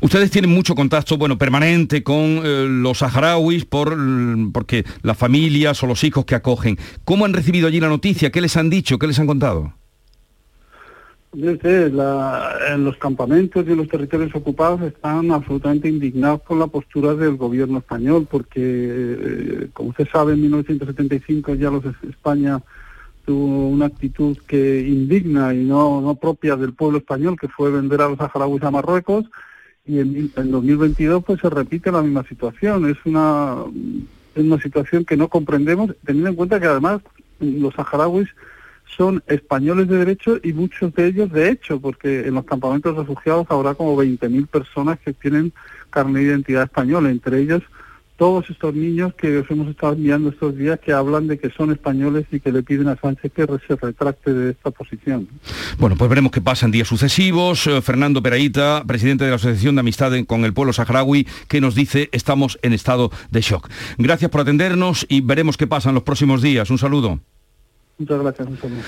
[0.00, 3.96] Ustedes tienen mucho contacto, bueno, permanente con eh, los saharauis por,
[4.52, 6.78] porque las familias o los hijos que acogen.
[7.04, 8.30] ¿Cómo han recibido allí la noticia?
[8.30, 8.98] ¿Qué les han dicho?
[8.98, 9.72] ¿Qué les han contado?
[11.36, 17.14] Desde en los campamentos y en los territorios ocupados están absolutamente indignados con la postura
[17.14, 22.62] del gobierno español, porque, eh, como usted sabe, en 1975 ya los España
[23.26, 28.00] tuvo una actitud que indigna y no, no propia del pueblo español, que fue vender
[28.00, 29.26] a los saharauis a Marruecos,
[29.84, 32.88] y en, en 2022 pues se repite la misma situación.
[32.88, 33.56] Es una,
[34.34, 37.02] es una situación que no comprendemos, teniendo en cuenta que además
[37.40, 38.30] los saharauis
[38.96, 43.46] son españoles de derecho y muchos de ellos de hecho, porque en los campamentos refugiados
[43.50, 45.52] habrá como 20.000 personas que tienen
[45.90, 47.62] carne de identidad española, entre ellos
[48.16, 51.70] todos estos niños que os hemos estado enviando estos días que hablan de que son
[51.70, 55.28] españoles y que le piden a Sánchez que se retracte de esta posición.
[55.78, 57.66] Bueno, pues veremos qué pasa en días sucesivos.
[57.66, 61.74] Eh, Fernando Peraíta, presidente de la Asociación de Amistad con el Pueblo Saharaui, que nos
[61.74, 63.68] dice estamos en estado de shock.
[63.98, 66.70] Gracias por atendernos y veremos qué pasa en los próximos días.
[66.70, 67.20] Un saludo.
[67.98, 68.48] Muchas gracias.
[68.48, 68.82] Un saludo.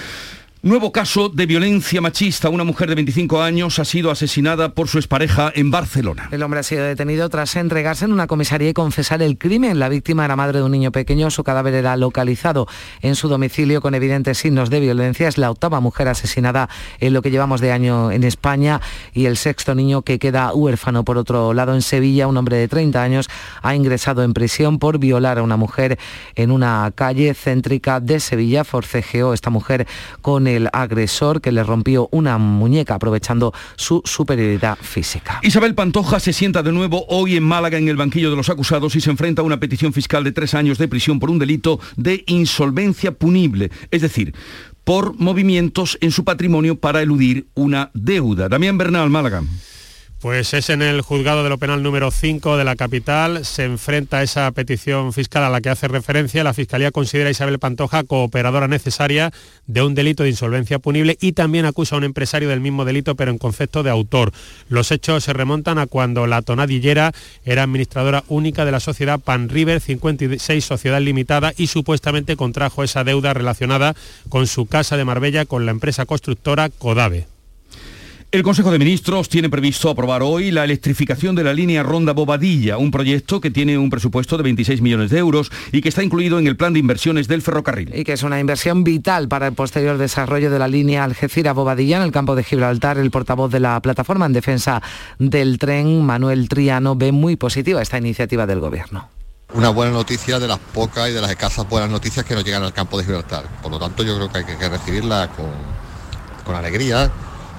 [0.60, 2.48] Nuevo caso de violencia machista.
[2.48, 6.28] Una mujer de 25 años ha sido asesinada por su expareja en Barcelona.
[6.32, 9.78] El hombre ha sido detenido tras entregarse en una comisaría y confesar el crimen.
[9.78, 11.30] La víctima era madre de un niño pequeño.
[11.30, 12.66] Su cadáver era localizado
[13.02, 15.28] en su domicilio con evidentes signos de violencia.
[15.28, 16.68] Es la octava mujer asesinada
[16.98, 18.80] en lo que llevamos de año en España
[19.14, 21.04] y el sexto niño que queda huérfano.
[21.04, 23.30] Por otro lado, en Sevilla, un hombre de 30 años
[23.62, 26.00] ha ingresado en prisión por violar a una mujer
[26.34, 28.64] en una calle céntrica de Sevilla.
[28.64, 29.86] Forcejeó esta mujer
[30.20, 35.40] con el agresor que le rompió una muñeca aprovechando su superioridad física.
[35.42, 38.96] Isabel Pantoja se sienta de nuevo hoy en Málaga en el banquillo de los acusados
[38.96, 41.80] y se enfrenta a una petición fiscal de tres años de prisión por un delito
[41.96, 44.34] de insolvencia punible, es decir,
[44.84, 48.48] por movimientos en su patrimonio para eludir una deuda.
[48.48, 49.42] Damián Bernal, Málaga.
[50.20, 53.44] Pues es en el juzgado de lo penal número 5 de la capital.
[53.44, 56.42] Se enfrenta a esa petición fiscal a la que hace referencia.
[56.42, 59.30] La Fiscalía considera a Isabel Pantoja cooperadora necesaria
[59.68, 63.14] de un delito de insolvencia punible y también acusa a un empresario del mismo delito,
[63.14, 64.32] pero en concepto de autor.
[64.68, 67.12] Los hechos se remontan a cuando la tonadillera
[67.44, 73.04] era administradora única de la sociedad Pan River 56 Sociedad Limitada y supuestamente contrajo esa
[73.04, 73.94] deuda relacionada
[74.28, 77.37] con su casa de Marbella con la empresa constructora Codave.
[78.30, 82.76] El Consejo de Ministros tiene previsto aprobar hoy la electrificación de la línea Ronda Bobadilla,
[82.76, 86.38] un proyecto que tiene un presupuesto de 26 millones de euros y que está incluido
[86.38, 87.90] en el plan de inversiones del ferrocarril.
[87.96, 92.02] Y que es una inversión vital para el posterior desarrollo de la línea Algeciras-Bobadilla en
[92.02, 92.98] el campo de Gibraltar.
[92.98, 94.82] El portavoz de la plataforma en defensa
[95.18, 99.08] del tren, Manuel Triano, ve muy positiva esta iniciativa del Gobierno
[99.54, 102.62] una buena noticia de las pocas y de las escasas buenas noticias que nos llegan
[102.64, 103.44] al campo de Gibraltar.
[103.62, 105.46] Por lo tanto, yo creo que hay que recibirla con,
[106.44, 107.10] con alegría,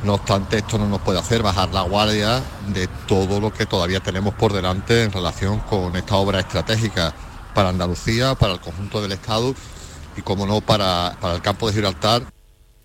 [0.04, 4.00] no obstante, esto no nos puede hacer bajar la guardia de todo lo que todavía
[4.00, 7.14] tenemos por delante en relación con esta obra estratégica
[7.54, 9.54] para Andalucía, para el conjunto del Estado
[10.16, 12.24] y, como no, para, para el campo de Gibraltar.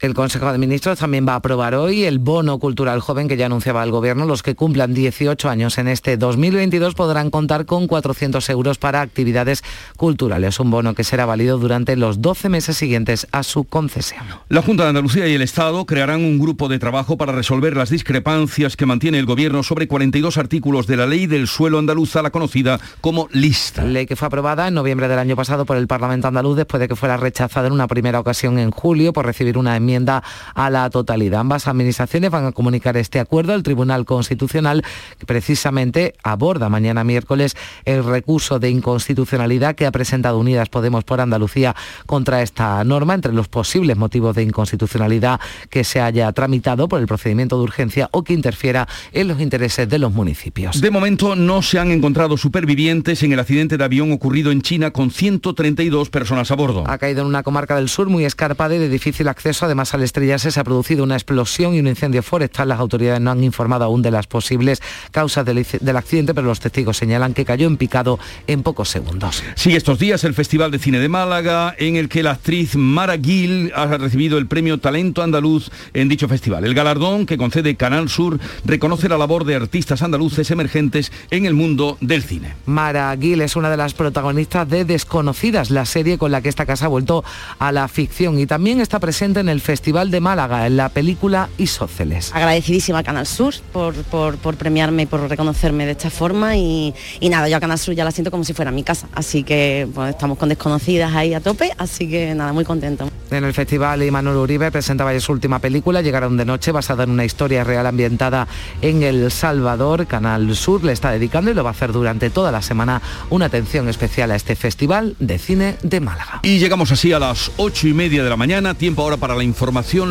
[0.00, 3.46] El Consejo de Ministros también va a aprobar hoy el bono cultural joven que ya
[3.46, 4.26] anunciaba el Gobierno.
[4.26, 9.62] Los que cumplan 18 años en este 2022 podrán contar con 400 euros para actividades
[9.96, 10.59] culturales.
[10.61, 14.24] Un bono que será válido durante los 12 meses siguientes a su concesión.
[14.48, 17.90] La Junta de Andalucía y el Estado crearán un grupo de trabajo para resolver las
[17.90, 22.30] discrepancias que mantiene el Gobierno sobre 42 artículos de la ley del suelo andaluza, la
[22.30, 23.85] conocida como lista.
[23.85, 26.88] Ley que fue aprobada en noviembre del año pasado por el Parlamento andaluz después de
[26.88, 30.22] que fuera rechazada en una primera ocasión en julio por recibir una enmienda
[30.54, 31.40] a la totalidad.
[31.40, 34.82] Ambas administraciones van a comunicar este acuerdo al Tribunal Constitucional
[35.18, 41.20] que precisamente aborda mañana miércoles el recurso de inconstitucionalidad que ha presentado Unidas Podemos por
[41.20, 47.00] Andalucía contra esta norma, entre los posibles motivos de inconstitucionalidad que se haya tramitado por
[47.00, 50.80] el procedimiento de urgencia o que interfiera en los intereses de los municipios.
[50.80, 54.90] De momento no se han encontrado supervivientes en el accidente de avión ocurrido en China
[54.90, 56.84] con 132 personas a bordo.
[56.86, 60.04] Ha caído en una comarca del sur muy escarpada y de difícil acceso, Además, al
[60.04, 62.68] estrellarse se ha producido una explosión y un incendio forestal.
[62.68, 66.60] Las autoridades no han informado aún de las posibles causas del, del accidente, pero los
[66.60, 69.42] testigos señalan que cayó en picado en pocos segundos.
[69.56, 73.18] Sigue estos días el Festival de Cine de Málaga, en el que la actriz Mara
[73.18, 76.64] Gil ha recibido el premio Talento Andaluz en dicho festival.
[76.64, 81.54] El galardón que concede Canal Sur reconoce la labor de artistas andaluces emergentes en el
[81.54, 82.54] mundo del cine.
[82.66, 86.64] Mara Gil es una de las protagonistas de Desconocidas, la serie con la que esta
[86.64, 87.24] casa ha vuelto
[87.58, 91.48] a la ficción y también está presente en el Festival de Málaga, en la película
[91.57, 92.31] Isóceles.
[92.35, 96.94] Agradecidísima a Canal Sur por, por, por premiarme y por reconocerme de esta forma y,
[97.18, 99.42] y, nada, yo a Canal Sur ya la siento como si fuera mi casa, así
[99.42, 103.09] que pues, estamos con Desconocidas ahí a tope, así que nada, muy contento.
[103.31, 107.11] En el festival Imanol Uribe presentaba ya su última película, Llegaron de noche, basada en
[107.11, 108.46] una historia real ambientada
[108.83, 110.07] en El Salvador.
[110.07, 113.00] Canal Sur le está dedicando y lo va a hacer durante toda la semana
[113.31, 116.40] una atención especial a este festival de cine de Málaga.
[116.42, 119.42] Y llegamos así a las ocho y media de la mañana, tiempo ahora para la
[119.42, 119.53] información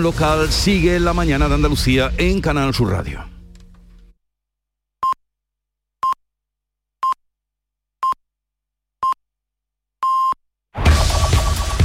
[0.01, 0.51] local.
[0.51, 3.25] Sigue la mañana de Andalucía en Canal Sur Radio.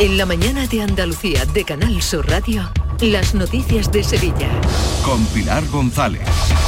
[0.01, 4.49] En la mañana de Andalucía de Canal Sur Radio, las noticias de Sevilla.
[5.05, 6.23] Con Pilar González.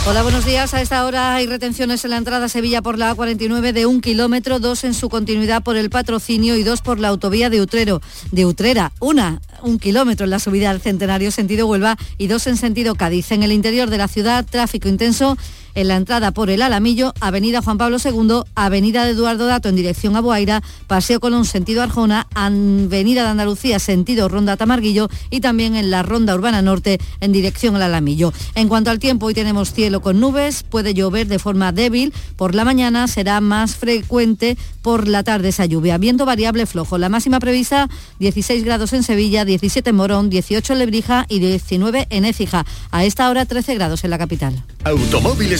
[0.07, 0.73] Hola, buenos días.
[0.75, 4.01] A esta hora hay retenciones en la entrada a Sevilla por la A49 de un
[4.01, 8.01] kilómetro, dos en su continuidad por el patrocinio y dos por la autovía de Utrero.
[8.31, 12.57] De Utrera, una, un kilómetro en la subida al Centenario sentido Huelva y dos en
[12.57, 13.33] sentido Cádiz.
[13.33, 15.37] En el interior de la ciudad, tráfico intenso
[15.75, 19.77] en la entrada por el Alamillo, Avenida Juan Pablo II, Avenida de Eduardo Dato en
[19.77, 25.77] dirección a Boaira, Paseo Colón sentido Arjona, Avenida de Andalucía sentido Ronda Tamarguillo y también
[25.77, 28.33] en la Ronda Urbana Norte en dirección al Alamillo.
[28.55, 32.55] En cuanto al tiempo, hoy tenemos cielo con nubes, puede llover de forma débil, por
[32.55, 35.99] la mañana será más frecuente, por la tarde esa lluvia.
[35.99, 40.79] Viento variable flojo, la máxima prevista 16 grados en Sevilla, 17 en Morón, 18 en
[40.79, 42.65] Lebrija y 19 en Écija.
[42.91, 44.63] A esta hora 13 grados en la capital.
[44.85, 45.60] Automóviles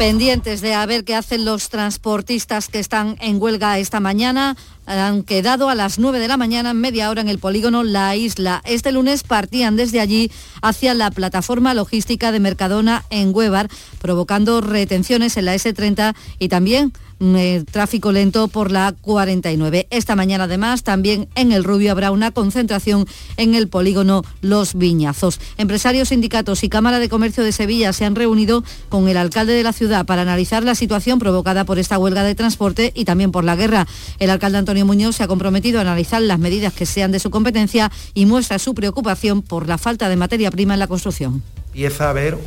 [0.00, 4.56] pendientes de a ver qué hacen los transportistas que están en huelga esta mañana.
[4.86, 8.62] Han quedado a las 9 de la mañana, media hora en el polígono La Isla.
[8.64, 10.32] Este lunes partían desde allí
[10.62, 13.68] hacia la plataforma logística de Mercadona en Huevar,
[14.00, 19.86] provocando retenciones en la S30 y también eh, tráfico lento por la 49.
[19.90, 23.06] Esta mañana además también en el Rubio habrá una concentración
[23.36, 25.38] en el polígono Los Viñazos.
[25.58, 29.62] Empresarios, sindicatos y Cámara de Comercio de Sevilla se han reunido con el alcalde de
[29.62, 33.44] la ciudad para analizar la situación provocada por esta huelga de transporte y también por
[33.44, 33.86] la guerra.
[34.18, 37.30] El alcalde Antonio Muñoz se ha comprometido a analizar las medidas que sean de su
[37.30, 41.42] competencia y muestra su preocupación por la falta de materia prima en la construcción.
[41.66, 42.38] Empieza a haber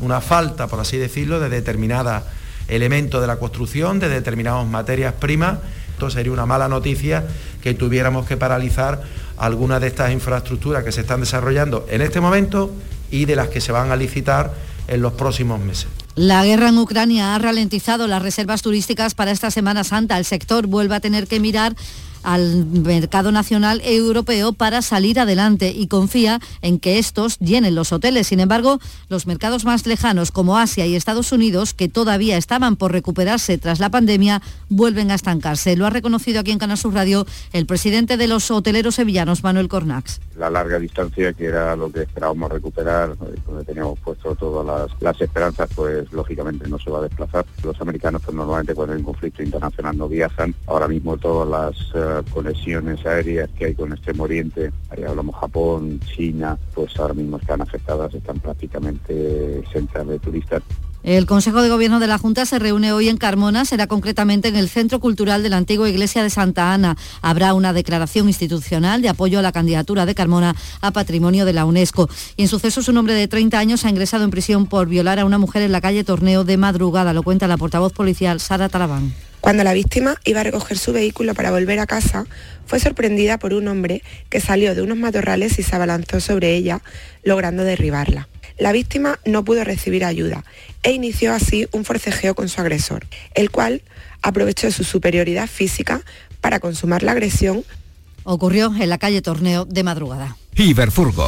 [0.00, 2.26] una falta, por así decirlo, de determinada
[2.74, 5.58] elementos de la construcción, de determinadas materias primas.
[5.92, 7.24] Esto sería una mala noticia
[7.62, 9.02] que tuviéramos que paralizar
[9.36, 12.72] algunas de estas infraestructuras que se están desarrollando en este momento
[13.10, 14.52] y de las que se van a licitar
[14.88, 15.88] en los próximos meses.
[16.14, 20.18] La guerra en Ucrania ha ralentizado las reservas turísticas para esta Semana Santa.
[20.18, 21.74] El sector vuelve a tener que mirar
[22.22, 28.28] al mercado nacional europeo para salir adelante y confía en que estos llenen los hoteles.
[28.28, 32.92] Sin embargo, los mercados más lejanos como Asia y Estados Unidos, que todavía estaban por
[32.92, 35.76] recuperarse tras la pandemia, vuelven a estancarse.
[35.76, 39.68] Lo ha reconocido aquí en Canal Sur Radio el presidente de los hoteleros sevillanos, Manuel
[39.68, 40.20] Cornax.
[40.36, 45.68] La larga distancia, que era lo que esperábamos recuperar, donde teníamos puesto todas las, esperanzas,
[45.74, 47.44] pues lógicamente no se va a desplazar.
[47.62, 50.54] Los americanos pues, normalmente cuando hay un conflicto internacional no viajan.
[50.66, 56.00] Ahora mismo todas las eh, conexiones aéreas que hay con Extremo Oriente, ahí hablamos Japón,
[56.00, 60.62] China, pues ahora mismo están afectadas, están prácticamente centras de turistas.
[61.02, 64.54] El Consejo de Gobierno de la Junta se reúne hoy en Carmona, será concretamente en
[64.54, 66.96] el Centro Cultural de la antigua Iglesia de Santa Ana.
[67.22, 71.64] Habrá una declaración institucional de apoyo a la candidatura de Carmona a Patrimonio de la
[71.64, 72.08] UNESCO.
[72.36, 75.24] Y en sucesos un hombre de 30 años ha ingresado en prisión por violar a
[75.24, 79.12] una mujer en la calle Torneo de madrugada, lo cuenta la portavoz policial Sara Talabán.
[79.42, 82.26] Cuando la víctima iba a recoger su vehículo para volver a casa,
[82.64, 86.80] fue sorprendida por un hombre que salió de unos matorrales y se abalanzó sobre ella,
[87.24, 88.28] logrando derribarla.
[88.56, 90.44] La víctima no pudo recibir ayuda
[90.84, 93.82] e inició así un forcejeo con su agresor, el cual
[94.22, 96.02] aprovechó su superioridad física
[96.40, 97.64] para consumar la agresión.
[98.22, 100.36] Ocurrió en la calle Torneo de madrugada.
[100.54, 101.26] Iberfurgo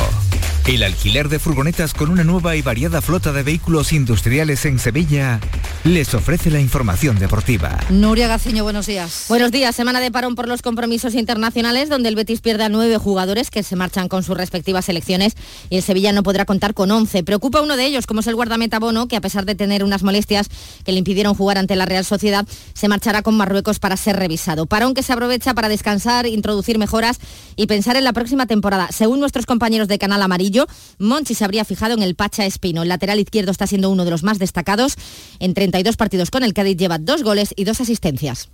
[0.69, 5.41] El alquiler de furgonetas con una nueva y variada flota de vehículos industriales en Sevilla
[5.85, 7.79] les ofrece la información deportiva.
[7.91, 9.27] Nuria Gaciño, buenos días.
[9.29, 9.77] Buenos días.
[9.77, 13.63] Semana de parón por los compromisos internacionales donde el Betis pierde a nueve jugadores que
[13.63, 15.35] se marchan con sus respectivas selecciones
[15.69, 17.23] y el Sevilla no podrá contar con once.
[17.23, 20.03] Preocupa uno de ellos, como es el guardameta Bono, que a pesar de tener unas
[20.03, 20.49] molestias
[20.87, 24.65] que le impidieron jugar ante la Real Sociedad, se marchará con Marruecos para ser revisado.
[24.65, 27.19] Parón que se aprovecha para descansar, introducir mejoras
[27.57, 28.89] y pensar en la próxima temporada.
[28.91, 30.67] Según nuestros compañeros de Canal Amarillo,
[30.99, 32.85] Monchi se habría fijado en el Pacha Espino.
[32.85, 34.95] El lateral izquierdo está siendo uno de los más destacados.
[35.41, 38.49] En 32 partidos con el Cádiz lleva dos goles y dos asistencias.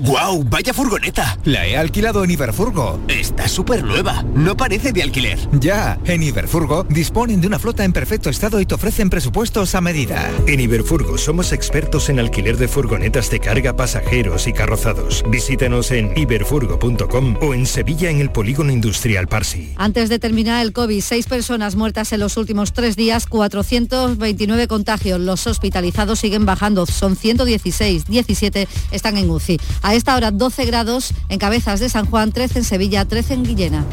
[0.00, 0.44] ¡Guau!
[0.44, 1.38] ¡Vaya furgoneta!
[1.44, 3.00] La he alquilado en Iberfurgo.
[3.08, 4.24] Está súper nueva.
[4.34, 5.38] No parece de alquiler.
[5.52, 9.80] Ya, en Iberfurgo disponen de una flota en perfecto estado y te ofrecen presupuestos a
[9.80, 10.30] medida.
[10.46, 15.24] En Iberfurgo somos expertos en alquiler de furgonetas de carga, pasajeros y carrozados.
[15.28, 19.72] Visítanos en iberfurgo.com o en Sevilla en el Polígono Industrial Parsi.
[19.76, 25.20] Antes de terminar el COVID, seis personas muertas en los últimos tres días, 429 contagios.
[25.20, 29.58] Los hospitalizados siguen bajando, son 116, 17 están en UCI.
[29.88, 33.42] A esta hora 12 grados en Cabezas de San Juan, 13 en Sevilla, 13 en
[33.42, 33.86] Guillena.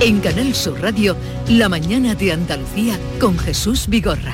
[0.01, 1.15] En Canal Sur Radio,
[1.47, 4.33] la mañana de Andalucía con Jesús Vigorra.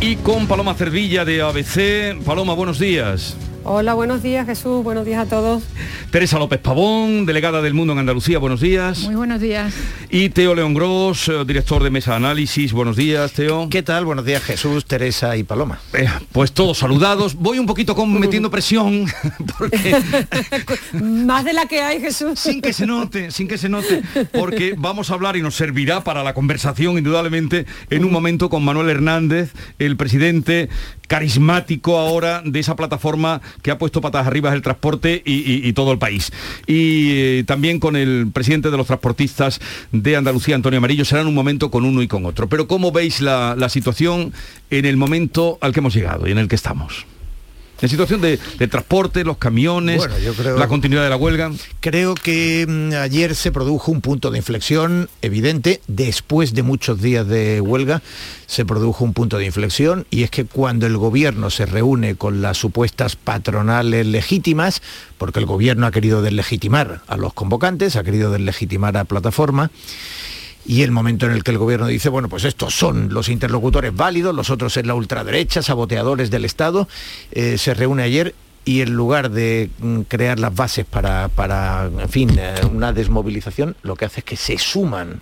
[0.00, 2.24] Y con Paloma Cervilla de ABC.
[2.24, 3.36] Paloma, buenos días.
[3.64, 5.62] Hola, buenos días Jesús, buenos días a todos.
[6.10, 9.04] Teresa López Pavón, delegada del Mundo en Andalucía, buenos días.
[9.04, 9.72] Muy buenos días.
[10.10, 13.68] Y Teo León Gros, eh, director de Mesa Análisis, buenos días, Teo.
[13.70, 14.04] ¿Qué tal?
[14.04, 15.78] Buenos días Jesús, Teresa y Paloma.
[15.92, 17.36] Eh, pues todos saludados.
[17.36, 19.06] Voy un poquito con metiendo presión,
[19.58, 19.96] porque...
[20.92, 22.40] Más de la que hay, Jesús.
[22.40, 24.02] Sin que se note, sin que se note,
[24.32, 28.64] porque vamos a hablar y nos servirá para la conversación, indudablemente, en un momento con
[28.64, 30.68] Manuel Hernández, el presidente
[31.12, 35.98] carismático ahora de esa plataforma que ha puesto patas arriba el transporte y, todo el
[35.98, 36.32] país.
[36.66, 41.28] Y eh, también con el presidente de los transportistas de Andalucía, Antonio Amarillo, será en
[41.28, 42.48] un momento con uno y con otro.
[42.48, 44.32] Pero ¿cómo veis la situación
[44.70, 47.06] en el momento al que hemos llegado y en el que estamos?
[47.82, 51.50] En situación de, de transporte, los camiones, Bueno, yo creo- la continuidad de la huelga.
[51.80, 57.26] Creo que mm, ayer se produjo un punto de inflexión evidente, después de muchos días
[57.26, 58.00] de huelga,
[58.46, 62.40] se produjo un punto de inflexión y es que cuando el gobierno se reúne con
[62.40, 64.80] las supuestas patronales legítimas,
[65.18, 69.70] porque el gobierno ha querido deslegitimar a los convocantes, ha querido deslegitimar a plataforma,
[70.64, 73.94] y el momento en el que el gobierno dice, bueno, pues estos son los interlocutores
[73.94, 76.88] válidos, los otros es la ultraderecha, saboteadores del Estado,
[77.32, 78.34] eh, se reúne ayer
[78.64, 83.76] y en lugar de mm, crear las bases para, para, en fin, eh, una desmovilización,
[83.82, 85.20] lo que hace es que se suman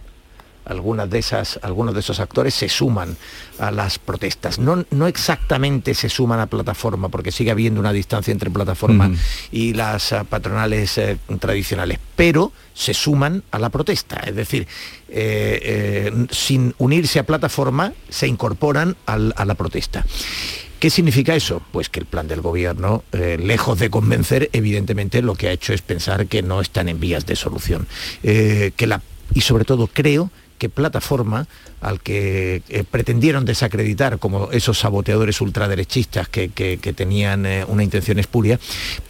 [0.71, 3.17] algunas de esas, algunos de esos actores se suman
[3.59, 4.59] a las protestas.
[4.59, 9.11] No, no exactamente se suman a plataforma, porque sigue habiendo una distancia entre plataforma
[9.53, 14.17] y las ah, patronales eh, tradicionales, pero se suman a la protesta.
[14.27, 14.67] Es decir,
[15.09, 20.07] eh, eh, sin unirse a plataforma, se incorporan al- a la protesta.
[20.79, 21.61] ¿Qué significa eso?
[21.73, 25.75] Pues que el plan del gobierno, eh, lejos de convencer, evidentemente lo que ha hecho
[25.75, 27.87] es pensar que no están en vías de solución.
[28.23, 29.03] Eh, que la,
[29.35, 30.31] y sobre todo creo
[30.61, 31.47] que plataforma
[31.81, 36.51] al que eh, pretendieron desacreditar como esos saboteadores ultraderechistas que,
[36.95, 38.61] tenían eh, una intención espuria,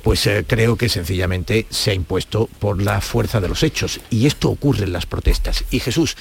[0.04, 4.00] pues eh, creo que sencillamente se ha impuesto por la fuerza de los hechos.
[4.10, 5.64] Y esto ocurre en las protestas.
[5.72, 6.16] Y Jesús,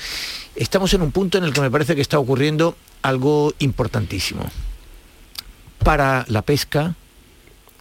[0.55, 4.49] estamos en un punto en el que me parece que está ocurriendo algo importantísimo.
[5.83, 6.95] Para la pesca,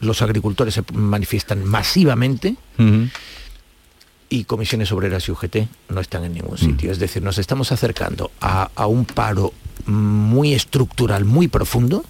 [0.00, 2.56] los agricultores se manifiestan masivamente
[4.30, 5.56] y comisiones obreras y UGT
[5.88, 6.92] no están en ningún sitio.
[6.92, 9.52] Es decir, nos estamos acercando a, a un paro
[9.86, 12.04] muy estructural, muy profundo,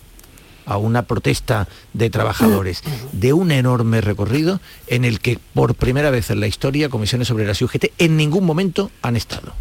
[0.67, 6.31] a una protesta de trabajadores de un enorme recorrido en el que por primera vez
[6.31, 9.55] en la historia comisiones obreras y UGT en ningún momento han estado.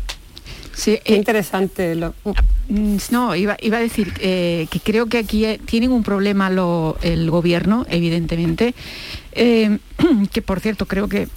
[0.73, 1.95] Sí, Qué interesante.
[1.95, 2.13] Lo,
[2.69, 6.49] Mm, No, iba, iba a decir eh, que creo que aquí eh, tienen un problema
[6.49, 8.75] lo- el gobierno, evidentemente,
[9.31, 9.79] eh,
[10.33, 11.29] que por cierto creo que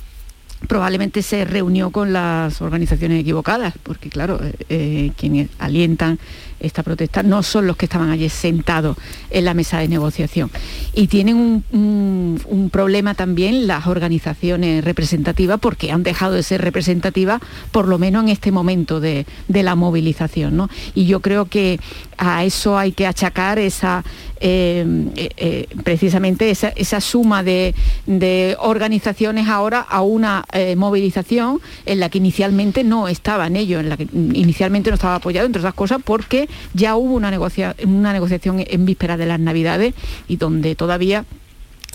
[0.68, 6.18] probablemente se reunió con las organizaciones equivocadas, porque claro, eh, eh, quienes alientan
[6.60, 8.96] esta protesta no son los que estaban allí sentados
[9.30, 10.50] en la mesa de negociación.
[10.94, 17.40] Y tienen un, un- problema también las organizaciones representativas, porque han dejado de ser representativas,
[17.72, 20.56] por lo menos en este momento de, de la movilización.
[20.56, 20.68] ¿no?
[20.94, 21.80] Y yo creo que
[22.18, 24.04] a eso hay que achacar esa,
[24.40, 24.84] eh,
[25.16, 27.74] eh, eh, precisamente esa, esa suma de,
[28.06, 30.44] de organizaciones ahora a una
[30.76, 35.46] movilización en la que inicialmente no estaban ellos, en la que inicialmente no estaba apoyado,
[35.46, 39.94] entre otras cosas, porque ya hubo una, negocia- una negociación en vísperas de las Navidades
[40.28, 41.24] y donde todavía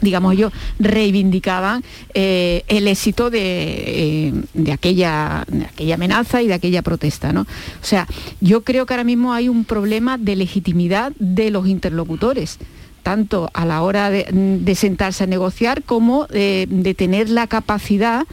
[0.01, 1.81] digamos ellos reivindicaban
[2.13, 7.31] eh, el éxito de, eh, de aquella, aquella amenaza y de aquella protesta.
[7.31, 7.41] ¿no?
[7.41, 7.45] O
[7.85, 8.05] sea,
[8.41, 12.57] yo creo que ahora mismo hay un problema de legitimidad de los interlocutores
[13.03, 18.25] tanto a la hora de, sentarse a negociar como de, de tener la capacidad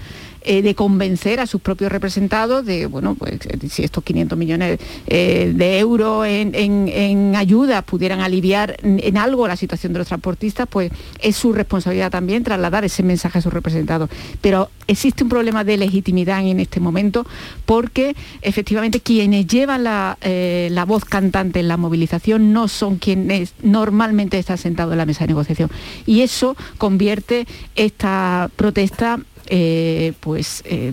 [0.44, 3.38] eh, de convencer a sus propios representados de, bueno, pues
[3.70, 9.16] si estos 500 millones eh, de euros en, en- en ayuda pudieran aliviar en, en
[9.16, 10.90] algo la situación de los transportistas, pues
[11.20, 14.10] es su responsabilidad también trasladar ese mensaje a sus representados.
[14.40, 17.26] Pero existe un problema de legitimidad en este momento
[17.66, 23.54] porque efectivamente quienes llevan la, eh, la voz cantante en la movilización no son quienes
[23.62, 25.70] normalmente están sentados en la mesa de negociación.
[26.06, 30.92] Y eso convierte esta protesta eh, pues eh,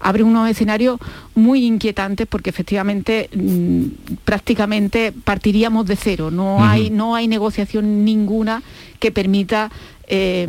[0.00, 0.98] abre unos escenarios
[1.34, 3.84] muy inquietantes porque efectivamente mm,
[4.24, 6.30] prácticamente partiríamos de cero.
[6.30, 8.62] No, hay, no hay negociación ninguna
[8.98, 9.70] que permita
[10.08, 10.46] eh,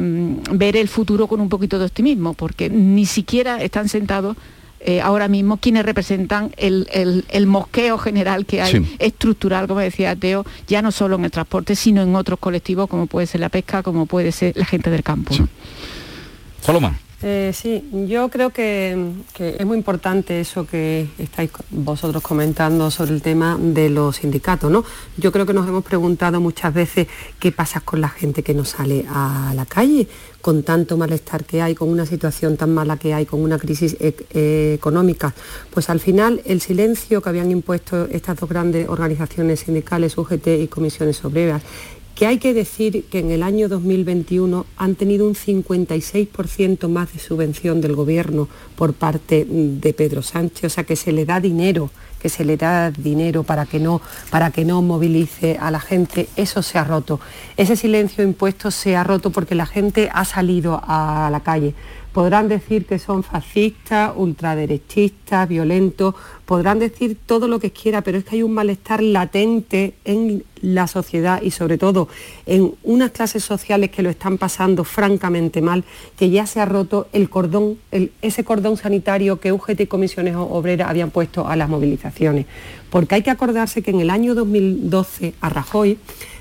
[0.51, 4.35] ver el futuro con un poquito de optimismo, porque ni siquiera están sentados
[4.83, 8.95] eh, ahora mismo quienes representan el, el- el mosqueo general que hay Sí.
[8.97, 13.05] estructural, como decía Teo, ya no solo en el transporte, sino en otros colectivos como
[13.05, 15.35] puede ser la pesca, como puede ser la gente del campo.
[15.37, 15.47] ¿no?
[16.65, 16.97] Paloma.
[17.23, 23.21] Eh, sí, yo creo que, es muy importante eso que estáis vosotros comentando sobre el
[23.21, 24.83] tema de los sindicatos, ¿no?
[25.17, 27.07] Yo creo que nos hemos preguntado muchas veces
[27.39, 30.07] qué pasa con la gente que no sale a la calle,
[30.41, 33.95] con tanto malestar que hay, con una situación tan mala que hay, con una crisis
[33.99, 35.35] e- económica.
[35.69, 40.67] Pues al final el silencio que habían impuesto estas dos grandes organizaciones sindicales, UGT y
[40.67, 41.61] comisiones obreras,
[42.15, 47.19] que hay que decir que en el año 2021 han tenido un 56% más de
[47.19, 51.39] subvención del gobierno por parte mm, de Pedro Sánchez, o sea que se le da
[51.39, 51.89] dinero,
[52.21, 56.27] que se le da dinero para que no para que no movilice a la gente,
[56.35, 57.19] eso se ha roto.
[57.57, 61.73] Ese silencio impuesto se ha roto porque la gente ha salido a la calle.
[62.13, 66.13] Podrán decir que son fascistas, ultraderechistas, violentos,
[66.45, 70.87] podrán decir todo lo que quiera, pero es que hay un malestar latente en la
[70.87, 72.09] sociedad y sobre todo
[72.45, 75.85] en unas clases sociales que lo están pasando francamente mal,
[76.17, 77.77] que ya se ha roto el cordón,
[78.21, 82.45] ese cordón sanitario que UGT y comisiones obreras habían puesto a las movilizaciones.
[82.89, 85.97] Porque hay que acordarse que en el año 2012 a Rajoy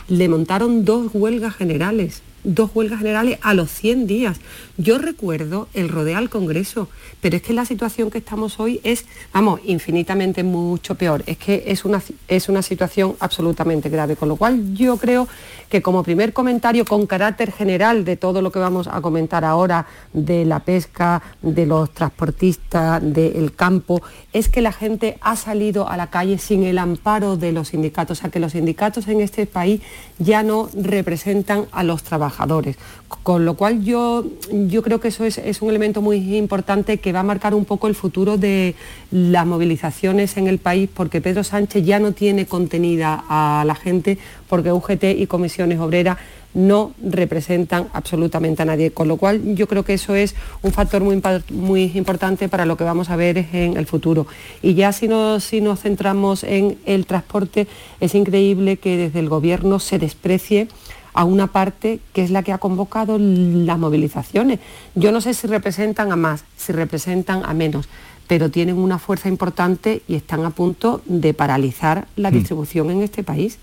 [0.09, 4.41] le montaron dos huelgas generales dos huelgas generales a los 100 días.
[4.77, 6.89] Yo recuerdo el rodeo al Congreso,
[7.21, 11.23] pero es que la situación que estamos hoy es, vamos, infinitamente mucho peor.
[11.27, 14.17] Es que es una, es una situación absolutamente grave.
[14.17, 15.29] Con lo cual yo creo
[15.69, 19.87] que como primer comentario con carácter general de todo lo que vamos a comentar ahora,
[20.13, 25.97] de la pesca, de los transportistas, del campo, es que la gente ha salido a
[25.97, 28.19] la calle sin el amparo de los sindicatos.
[28.19, 29.81] O sea, que los sindicatos en este país
[30.19, 32.30] ya no representan a los trabajadores.
[33.23, 37.13] Con lo cual yo, yo creo que eso es, es, un elemento muy importante que
[37.13, 38.75] va a marcar un poco el futuro de
[39.11, 44.19] las movilizaciones en el país, porque Pedro Sánchez ya no tiene contenida a la gente,
[44.49, 46.19] porque UGT y comisiones obreras
[46.55, 51.03] no representan absolutamente a nadie, con lo cual yo creo que eso es un factor
[51.03, 54.27] muy, muy importante para lo que vamos a ver en el futuro.
[54.63, 57.69] Y ya si nos, si nos centramos en el transporte,
[58.01, 60.69] es increíble que desde el Gobierno se desprecie
[61.21, 64.59] a una parte que es la que ha convocado las movilizaciones.
[64.95, 67.91] Yo no sé si representan a más, si representan a menos,
[68.31, 72.35] pero tienen una fuerza importante y están a punto de paralizar la hmm.
[72.35, 73.59] distribución en este país.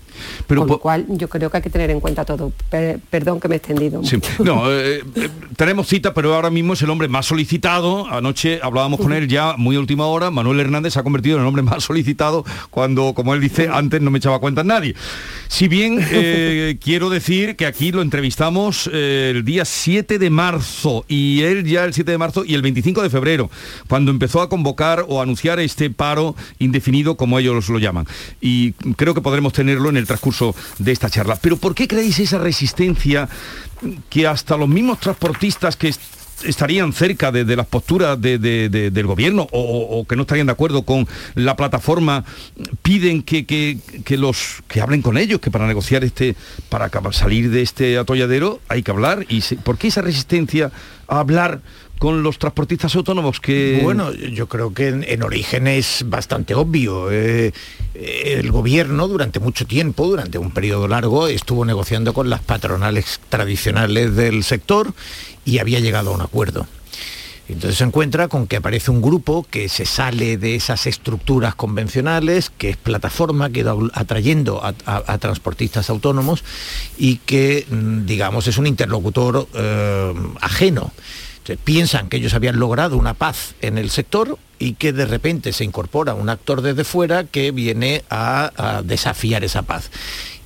[0.46, 2.52] Pero, Con lo cual yo creo que hay que tener en cuenta todo.
[3.08, 4.02] perdón que me he extendido.
[4.44, 8.06] No, eh, eh, tenemos cita, pero ahora mismo es el hombre más solicitado.
[8.08, 10.30] Anoche hablábamos con él ya muy última hora.
[10.30, 14.02] Manuel Hernández se ha convertido en el hombre más solicitado cuando, como él dice, antes
[14.02, 14.94] no me echaba cuenta nadie.
[15.46, 21.40] Si bien eh, quiero decir que aquí lo entrevistamos el día 7 de marzo y
[21.40, 23.50] él ya el 7 de marzo y el 25 de febrero,
[23.88, 28.06] cuando empezó a convocar o anunciar este paro indefinido, como ellos lo llaman.
[28.40, 31.36] Y creo que podremos tenerlo en el transcurso de esta charla.
[31.40, 33.28] Pero ¿por qué creéis esa resistencia
[34.10, 35.94] que hasta los mismos transportistas que
[36.44, 41.56] estarían cerca de, las posturas del gobierno o, que no estarían de acuerdo con la
[41.56, 42.24] plataforma
[42.82, 43.78] piden que,
[44.10, 46.36] los que hablen con ellos que para negociar este
[46.68, 50.70] para salir de este atolladero hay que hablar y por qué esa resistencia
[51.08, 51.60] a hablar
[51.98, 53.80] con los transportistas autónomos que...
[53.82, 57.10] Bueno, yo creo que en, origen es bastante obvio.
[57.10, 57.52] Eh,
[57.94, 64.14] el gobierno durante mucho tiempo, durante un periodo largo, estuvo negociando con las patronales tradicionales
[64.14, 64.92] del sector
[65.44, 66.66] y había llegado a un acuerdo.
[67.48, 72.50] Entonces se encuentra con que aparece un grupo que se sale de esas estructuras convencionales,
[72.50, 76.44] que es plataforma, que va atrayendo a, transportistas autónomos
[76.98, 80.92] y que, mm, digamos, es un interlocutor eh, ajeno
[81.56, 85.64] piensan que ellos habían logrado una paz en el sector y que de repente se
[85.64, 89.90] incorpora un actor desde fuera que viene a, desafiar esa paz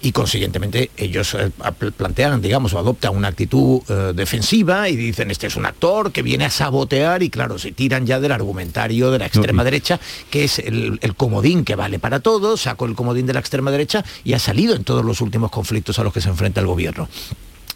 [0.00, 1.50] y consiguientemente ellos eh,
[1.96, 6.22] plantean, digamos, o adoptan una actitud eh, defensiva y dicen, este es un actor que
[6.22, 10.44] viene a sabotear y claro, se tiran ya del argumentario de la extrema derecha, que
[10.44, 14.04] es el, el, comodín que vale para todos, sacó el comodín de la extrema derecha
[14.24, 17.08] y ha salido en todos los últimos conflictos a los que se enfrenta el gobierno.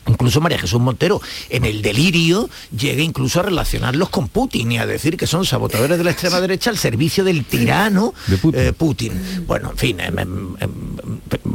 [0.06, 4.86] Incluso María Jesús Montero, en el delirio, llega incluso a relacionarlos con Putin y a
[4.86, 8.14] decir que son sabotadores de la extrema derecha al servicio del tirano
[8.52, 9.12] eh, Putin.
[9.46, 10.70] Bueno, en fin, em, em, em,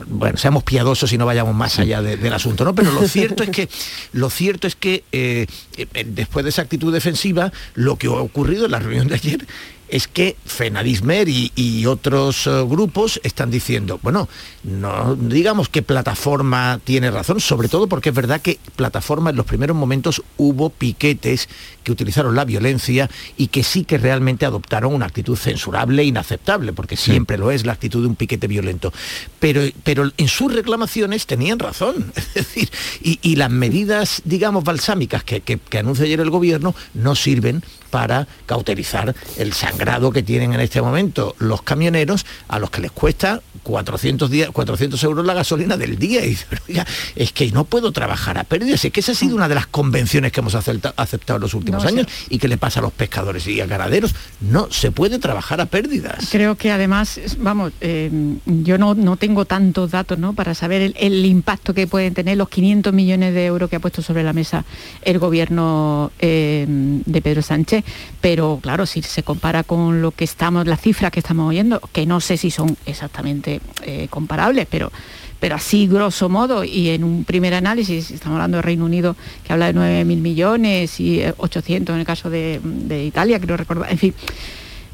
[0.07, 2.75] bueno, seamos piadosos y no vayamos más allá del asunto, ¿no?
[2.75, 3.69] Pero lo cierto es que,
[4.13, 5.47] lo cierto es que eh,
[5.77, 9.47] eh, después de esa actitud defensiva, lo que ha ocurrido en la reunión de ayer
[9.91, 14.29] es que Fenadismer y, otros eh, grupos están diciendo, bueno,
[14.63, 19.45] no digamos que plataforma tiene razón, sobre todo porque es verdad que plataforma en los
[19.45, 21.49] primeros momentos hubo piquetes
[21.83, 26.71] que utilizaron la violencia y que sí que realmente adoptaron una actitud censurable e inaceptable,
[26.71, 28.93] porque siempre lo es la actitud de un piquete violento.
[29.39, 32.13] Pero, pero en sus reclamaciones tenían razón.
[32.31, 32.71] Es decir,
[33.01, 37.61] y, las medidas, digamos, balsámicas que, que anuncia ayer el gobierno no sirven
[37.91, 42.91] para cauterizar el sangrado que tienen en este momento los camioneros a los que les
[42.91, 46.21] cuesta 400, 400 euros la gasolina del día.
[46.67, 46.79] Y
[47.15, 48.85] es que no puedo trabajar a pérdidas.
[48.85, 51.85] Es que esa ha sido una de las convenciones que hemos aceptado en los últimos
[51.85, 54.15] años y que le pasa a los pescadores y a ganaderos.
[54.39, 56.29] No se puede trabajar a pérdidas.
[56.31, 58.09] Creo que además, vamos, eh,
[58.45, 60.33] yo no, no tengo tantos datos ¿no?
[60.33, 64.01] para saber el, impacto que pueden tener los 500 millones de euros que ha puesto
[64.01, 64.63] sobre la mesa
[65.01, 67.80] el gobierno eh, de Pedro Sánchez
[68.21, 72.05] pero claro, si se compara con lo que estamos, las cifras que estamos oyendo, que
[72.05, 74.91] no sé si son exactamente eh, comparables, pero
[75.39, 79.51] pero así grosso modo y en un primer análisis, estamos hablando de Reino Unido que
[79.51, 82.61] habla de 9.000 millones y 800 en el caso de,
[83.07, 84.13] Italia, creo recordar, en fin,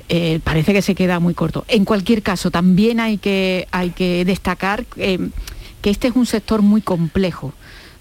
[0.08, 1.66] eh, parece que se queda muy corto.
[1.68, 6.82] En cualquier caso, también hay que, hay que destacar que este es un sector muy
[6.82, 7.54] complejo,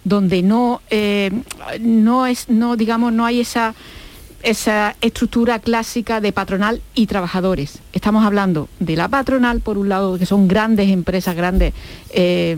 [0.04, 1.32] donde no, eh,
[1.80, 3.74] no es, no, digamos, no hay esa
[4.46, 7.80] esa estructura clásica de patronal y trabajadores.
[7.92, 11.74] Estamos hablando de la patronal, por un lado, que son grandes empresas, grandes
[12.10, 12.56] eh,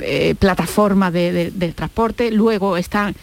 [0.00, 3.14] eh, plataformas de, transporte, luego están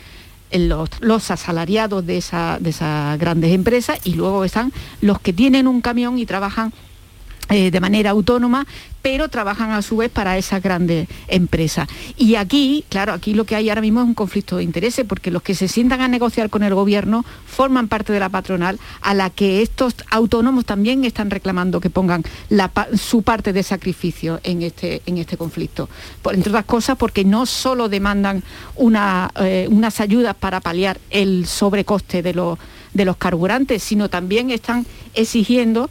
[0.51, 5.67] los, los asalariados de, esa, de esas grandes empresas y luego están los que tienen
[5.67, 6.73] un camión y trabajan
[7.51, 8.65] de manera autónoma,
[9.01, 11.89] pero trabajan a su vez para esas grandes empresas.
[12.17, 15.31] Y aquí, claro, aquí lo que hay ahora mismo es un conflicto de intereses, porque
[15.31, 19.13] los que se sientan a negociar con el gobierno forman parte de la patronal, a
[19.13, 22.23] la que estos autónomos también están reclamando que pongan
[22.95, 25.89] su parte de sacrificio en este, en este conflicto.
[26.21, 28.43] Por, entre otras cosas, porque no solo demandan
[28.77, 32.59] eh, unas ayudas para paliar el sobrecoste de los,
[32.93, 35.89] de los carburantes, sino también están exigiendo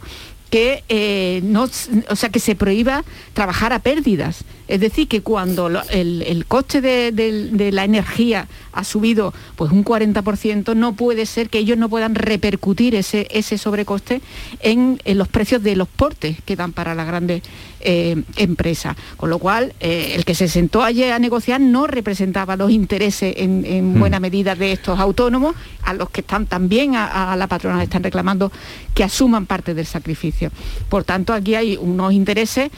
[0.51, 1.63] que eh, no,
[2.09, 4.43] o sea, que se prohíba trabajar a pérdidas.
[4.71, 10.93] Es decir, que cuando el, coste de, la energía ha subido pues un 40%, no
[10.93, 14.21] puede ser que ellos no puedan repercutir ese, ese sobrecoste
[14.61, 17.43] en, los precios de los portes que dan para las grandes
[17.81, 18.95] eh, empresas.
[19.17, 23.33] Con lo cual, eh, el que se sentó ayer a negociar no representaba los intereses
[23.35, 23.99] en, mm.
[23.99, 25.53] buena medida de estos autónomos,
[25.83, 28.53] a los que están también a, la patronal están reclamando
[28.93, 30.49] que asuman parte del sacrificio.
[30.87, 32.71] Por tanto, aquí hay unos intereses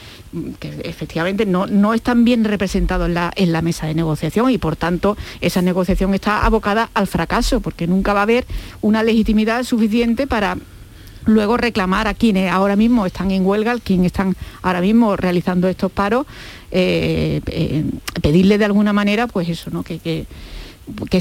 [0.59, 4.57] que efectivamente no no están bien representados en la, en la mesa de negociación y
[4.57, 8.45] por tanto esa negociación está abocada al fracaso, porque nunca va a haber
[8.81, 10.57] una legitimidad suficiente para
[11.25, 15.67] luego reclamar a quienes ahora mismo están en huelga, a quienes están ahora mismo realizando
[15.67, 16.25] estos paros,
[16.71, 17.86] eh, eh,
[18.21, 19.84] pedirle de alguna manera, pues eso, ¿no?
[19.84, 20.25] que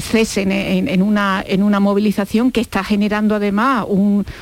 [0.01, 3.85] cesen en, una, en una movilización que está generando además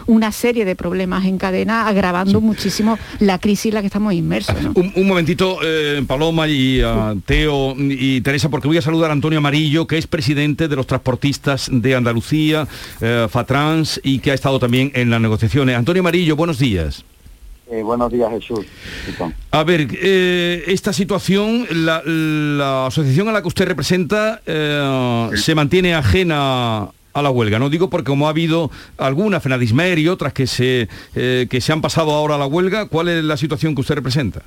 [0.07, 4.55] una serie de problemas en cadena, agravando muchísimo la crisis en la que estamos inmersos.
[4.75, 9.39] Un, momentito, eh, Paloma y uh, Teo y Teresa, porque voy a saludar a Antonio
[9.39, 12.67] Amarillo, que es presidente de los transportistas de Andalucía,
[12.99, 15.75] eh, Fatrans, y que ha estado también en las negociaciones.
[15.75, 17.03] Antonio Amarillo, buenos días.
[17.71, 18.65] Eh, buenos días, Jesús.
[19.51, 25.95] A ver, eh, esta situación, la, asociación a la que usted representa eh, se mantiene
[25.95, 27.59] ajena a la huelga.
[27.59, 31.81] No digo porque como ha habido algunas, Fenadismer y otras que se, que se han
[31.81, 34.41] pasado ahora a la huelga, ¿cuál es la situación que usted representa?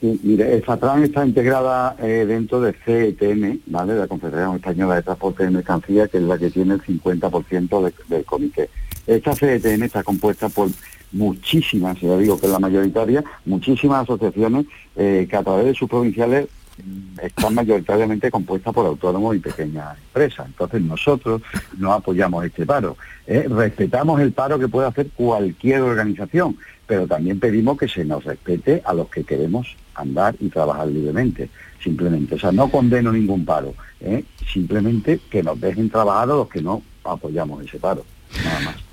[0.00, 3.94] Sí, mire, el FATRAN está integrada dentro de CETM, ¿vale?
[3.94, 7.92] de la Confederación Española de Transporte de Mercancía, que es la que tiene el 50%
[8.08, 8.70] del comité.
[9.08, 10.68] Esta CETM está compuesta por
[11.12, 15.88] muchísimas, ya digo que es la mayoritaria, muchísimas asociaciones eh, que a través de sus
[15.88, 16.48] provinciales
[16.82, 20.46] mm, están mayoritariamente compuestas por autónomos y pequeñas empresas.
[20.46, 21.42] Entonces nosotros
[21.76, 22.96] no apoyamos este paro.
[23.26, 23.46] ¿eh?
[23.48, 26.56] respetamos el paro que puede hacer cualquier organización,
[26.86, 31.50] pero también pedimos que se nos respete a los que queremos andar y trabajar libremente.
[31.82, 34.24] Simplemente, o sea, no condeno ningún paro, ¿eh?
[34.52, 38.04] simplemente que nos dejen trabajar a los que no apoyamos ese paro.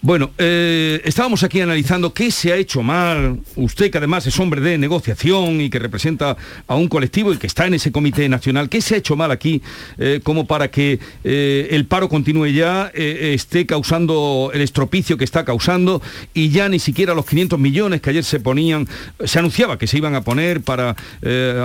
[0.05, 3.39] Bueno, eh, estábamos aquí analizando qué se ha hecho mal.
[3.55, 7.47] Usted que además es hombre de negociación y que representa a un colectivo y que
[7.47, 9.63] está en ese comité nacional, ¿qué se ha hecho mal aquí
[9.97, 15.43] eh, como para que eh, el paro continúe ya, esté causando el estropicio que está
[15.43, 16.03] causando
[16.35, 18.87] y ya ni siquiera los 500 millones que ayer se ponían,
[19.23, 20.95] se anunciaba que se iban a poner para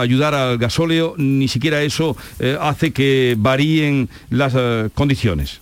[0.01, 2.17] ayudar al gasóleo, ni siquiera eso
[2.59, 4.55] hace que varíen las
[4.95, 5.61] condiciones?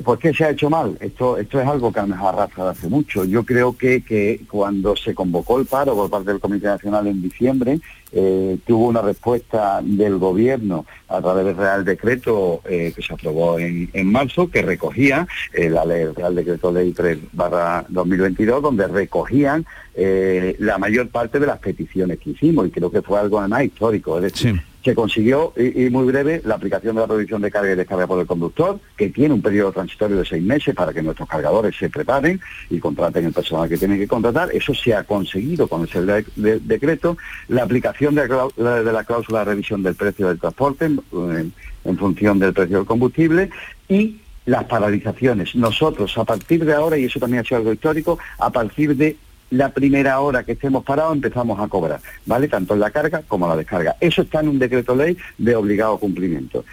[0.00, 0.96] ¿Por qué se ha hecho mal?
[1.00, 3.24] Esto, esto es algo que nos arrastra hace mucho.
[3.24, 7.20] Yo creo que, que cuando se convocó el paro por parte del Comité Nacional en
[7.20, 7.80] diciembre,
[8.14, 13.58] eh, tuvo una respuesta del gobierno a través del Real Decreto eh, que se aprobó
[13.58, 18.86] en, marzo, que recogía eh, la ley, el Real Decreto Ley 3 barra 2022, donde
[18.86, 19.64] recogían
[19.94, 24.16] la mayor parte de las peticiones que hicimos, y creo que fue algo además histórico.
[24.18, 27.76] Es decir, se consiguió, y, muy breve, la aplicación de la prohibición de carga y
[27.76, 31.28] descarga por el conductor, que tiene un periodo transitorio de seis meses para que nuestros
[31.28, 34.50] cargadores se preparen y contraten el personal que tienen que contratar.
[34.52, 36.02] Eso se ha conseguido con ese
[36.36, 37.16] decreto.
[37.48, 42.78] La aplicación de la, cláusula de revisión del precio del transporte en función del precio
[42.78, 43.50] del combustible
[43.88, 45.54] y las paralizaciones.
[45.54, 49.16] Nosotros, a partir de ahora, y eso también ha sido algo histórico, a partir de
[49.52, 52.48] la primera hora que estemos parados empezamos a cobrar, ¿vale?
[52.48, 53.96] Tanto la carga como la descarga.
[54.00, 56.64] Eso está en un decreto ley de obligado cumplimiento.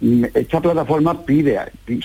[0.00, 1.58] Mm, esta plataforma pide,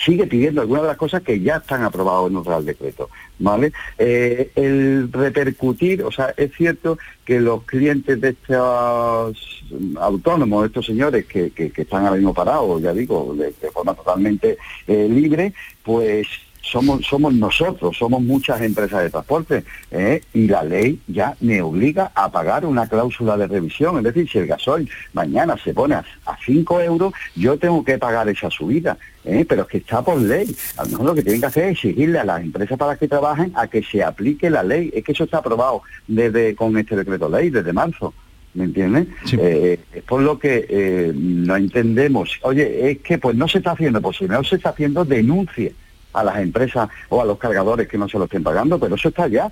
[0.03, 3.09] sigue pidiendo algunas de las cosas que ya están aprobadas en otro Decreto,
[3.39, 3.73] ¿vale?
[3.97, 9.63] Eh, el repercutir, o sea, es cierto que los clientes de estos
[9.99, 14.57] autónomos, estos señores que, están ahora mismo parados, ya digo, de, forma totalmente
[14.87, 15.53] eh, libre,
[15.83, 16.27] pues
[16.65, 20.21] somos, somos nosotros, somos muchas empresas de transporte, ¿eh?
[20.33, 23.97] y la ley ya me obliga a pagar una cláusula de revisión.
[23.97, 26.03] Es decir, si el gasoil mañana se pone a,
[26.45, 28.97] 5 euros, yo tengo que pagar esa subida.
[29.23, 29.45] ¿eh?
[29.47, 30.55] Pero es que está por ley.
[30.77, 33.07] A lo mejor lo que tienen que hacer es exigirle a las empresas para que
[33.07, 34.91] trabajen a que se aplique la ley.
[34.93, 38.13] Es que eso está aprobado desde con este decreto ley, desde marzo.
[38.53, 39.07] ¿me entiendes?
[39.33, 42.39] Eh, es por lo que eh, no entendemos.
[42.41, 45.75] Oye, es que pues no se está haciendo, pues si no se está haciendo denuncie
[46.15, 49.09] a las empresas o a los cargadores que no se lo estén pagando, pero eso
[49.09, 49.51] está ya,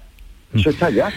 [0.53, 1.11] eso está ya.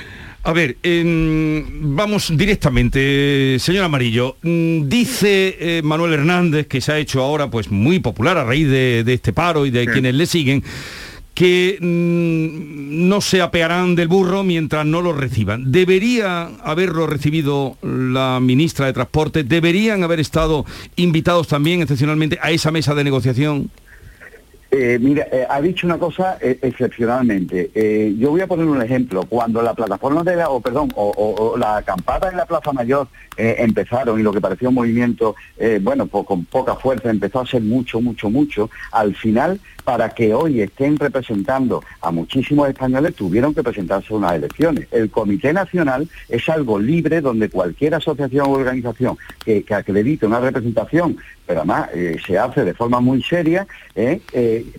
[0.47, 4.37] A ver, vamos directamente, señor Amarillo.
[4.43, 8.69] Mm, dice eh, Manuel Hernández, que se ha hecho ahora pues muy popular a raíz
[8.69, 10.63] de, este paro y de quienes le siguen,
[11.35, 15.73] que mm, no se apearán del burro mientras no lo reciban.
[15.73, 19.43] ¿Debería haberlo recibido la ministra de Transporte?
[19.43, 23.69] ¿Deberían haber estado invitados también excepcionalmente a esa mesa de negociación?
[24.79, 27.71] Eh, mira, eh, ha dicho una cosa eh, excepcionalmente.
[28.19, 29.23] yo voy a poner un ejemplo.
[29.27, 33.09] Cuando la plataforma de la, o perdón, o, la acampada en la Plaza Mayor
[33.39, 35.35] empezaron y lo que parecía un movimiento,
[35.81, 40.35] bueno, pues con poca fuerza, empezó a ser mucho, mucho, mucho, al final, para que
[40.35, 44.89] hoy estén representando a muchísimos españoles, tuvieron que presentarse unas elecciones.
[44.91, 51.19] El Comité Nacional es algo libre donde cualquier asociación o organización que, acredite una representación,
[51.47, 51.91] pero además
[52.27, 53.65] se hace de forma muy seria,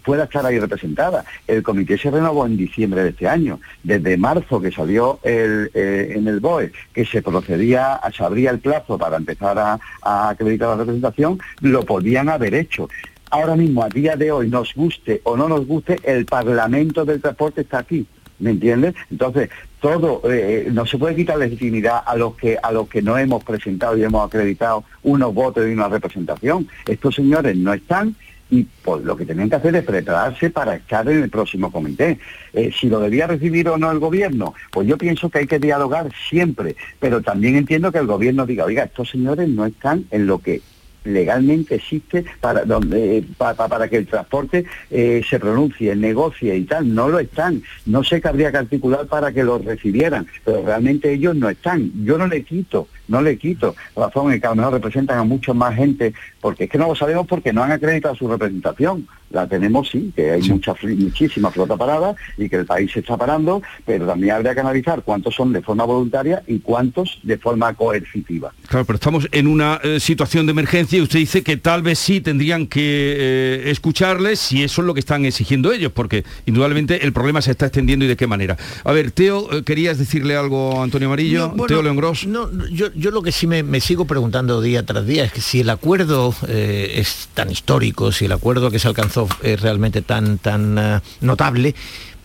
[0.03, 1.23] pueda estar ahí representada.
[1.47, 3.61] El comité se renovó en diciembre de este año.
[3.83, 8.97] Desde marzo que salió eh, en el BOE que se procedía, se abría el plazo
[8.97, 12.89] para empezar a, a acreditar la representación, lo podían haber hecho
[13.30, 17.21] ahora mismo, a día de hoy, nos guste o no nos guste, el Parlamento del
[17.21, 18.05] Transporte está aquí.
[18.39, 18.93] ¿Me entiendes?
[19.09, 19.49] Entonces,
[19.82, 23.43] todo, eh, no se puede quitar legitimidad a los que a los que no hemos
[23.43, 26.67] presentado y hemos acreditado unos votos y una representación.
[26.86, 28.15] Estos señores no están
[28.49, 32.19] y pues lo que tenían que hacer es prepararse para estar en el próximo comité.
[32.53, 35.59] Eh, si lo debía recibir o no el gobierno, pues yo pienso que hay que
[35.59, 40.28] dialogar siempre, pero también entiendo que el gobierno diga, oiga, estos señores no están en
[40.28, 40.61] lo que
[41.07, 46.93] legalmente existe para, donde, para, que el transporte eh, se pronuncie, negocie y tal.
[46.93, 47.63] No lo están.
[47.85, 51.91] No sé qué habría que articular para que lo recibieran, pero realmente ellos no están.
[52.03, 55.23] Yo no le quito, no le quito razón en que a lo mejor representan a
[55.23, 59.07] mucha más gente, porque es que no lo sabemos porque no han acreditado su representación
[59.29, 63.17] la tenemos sí, que hay mucha, muchísima flota parada y que el país se está
[63.17, 67.73] parando, pero también habría que analizar cuántos son de forma voluntaria y cuántos de forma
[67.73, 68.53] coercitiva.
[68.67, 71.99] Claro, pero estamos en una eh, situación de emergencia y usted dice que tal vez
[71.99, 77.05] sí tendrían que eh, escucharles si eso es lo que están exigiendo ellos, porque indudablemente
[77.05, 78.57] el problema se está extendiendo y de qué manera.
[78.83, 81.53] A ver, Teo, eh, ¿querías decirle algo a Antonio Amarillo?
[81.67, 82.25] Teo León Gross.
[82.25, 85.61] No, yo, yo, lo que sí me, sigo preguntando día tras día es que si
[85.61, 90.77] el acuerdo es tan histórico, si el acuerdo que se alcanzó es realmente tan, tan
[90.77, 91.75] eh, notable,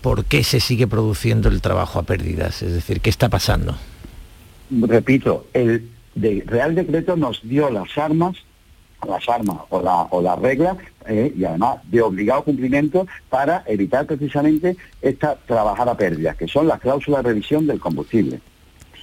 [0.01, 2.63] ¿por qué se sigue produciendo el trabajo a pérdidas?
[2.63, 3.77] Es decir, ¿qué está pasando?
[4.71, 8.37] Repito, el Real Decreto nos dio las armas
[9.07, 10.77] las armas o la, o la regla
[11.09, 16.69] eh, y además de obligado cumplimiento para evitar precisamente esta trabajar a pérdidas, que son
[16.69, 18.41] las cláusulas de revisión del combustible.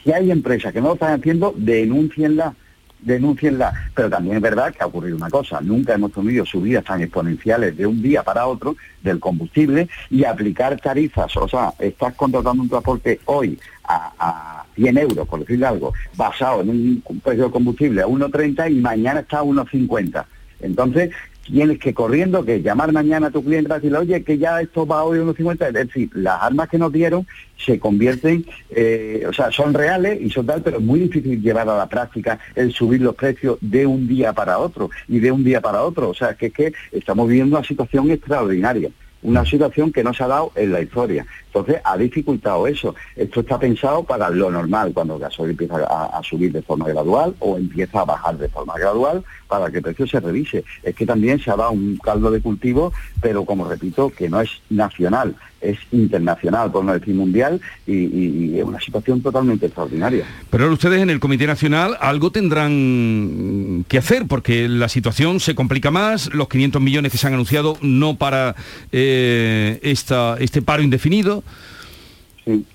[0.04, 2.56] Si hay empresas que no lo están haciendo, denúncienla
[3.02, 3.74] denúncienla.
[3.95, 7.76] Pero también es verdad que ha ocurrido una cosa, nunca hemos tenido subidas tan exponenciales
[7.78, 12.70] de un día para otro del combustible y aplicar tarifas, o sea, estás contratando un
[12.70, 18.02] transporte hoy a, a 100 euros, por decirle algo, basado en un precio de combustible
[18.02, 20.26] a 1,30 y mañana está a 1,50.
[20.62, 21.12] Entonces,
[21.44, 24.86] tienes que corriendo, que llamar mañana a tu cliente y decirle, oye, que ya esto
[24.86, 27.26] va hoy a unos 50, es decir, las armas que nos dieron
[27.58, 31.68] se convierten, eh, o sea, son reales y son tal, pero es muy difícil llevar
[31.68, 35.44] a la práctica el subir los precios de un día para otro y de un
[35.44, 38.92] día para otro, o sea, que es que estamos viviendo una situación extraordinaria
[39.24, 41.26] una situación que no se ha dado en la historia.
[41.47, 42.95] Entonces ha dificultado eso.
[43.15, 47.36] Esto está pensado para lo normal, cuando el gasoil empieza a, subir de forma gradual
[47.39, 50.63] o empieza a bajar de forma gradual para que el precio se revise.
[50.84, 54.41] Es que también se ha dado un caldo de cultivo, pero como repito, que no
[54.41, 60.26] es nacional, es internacional, por no decir mundial, y, es una situación totalmente extraordinaria.
[60.49, 65.91] Pero ustedes en el Comité Nacional algo tendrán que hacer, porque la situación se complica
[65.91, 68.55] más, los 500 millones que se han anunciado no para
[68.91, 71.43] eh, esta, este paro indefinido.
[72.45, 72.66] Sí.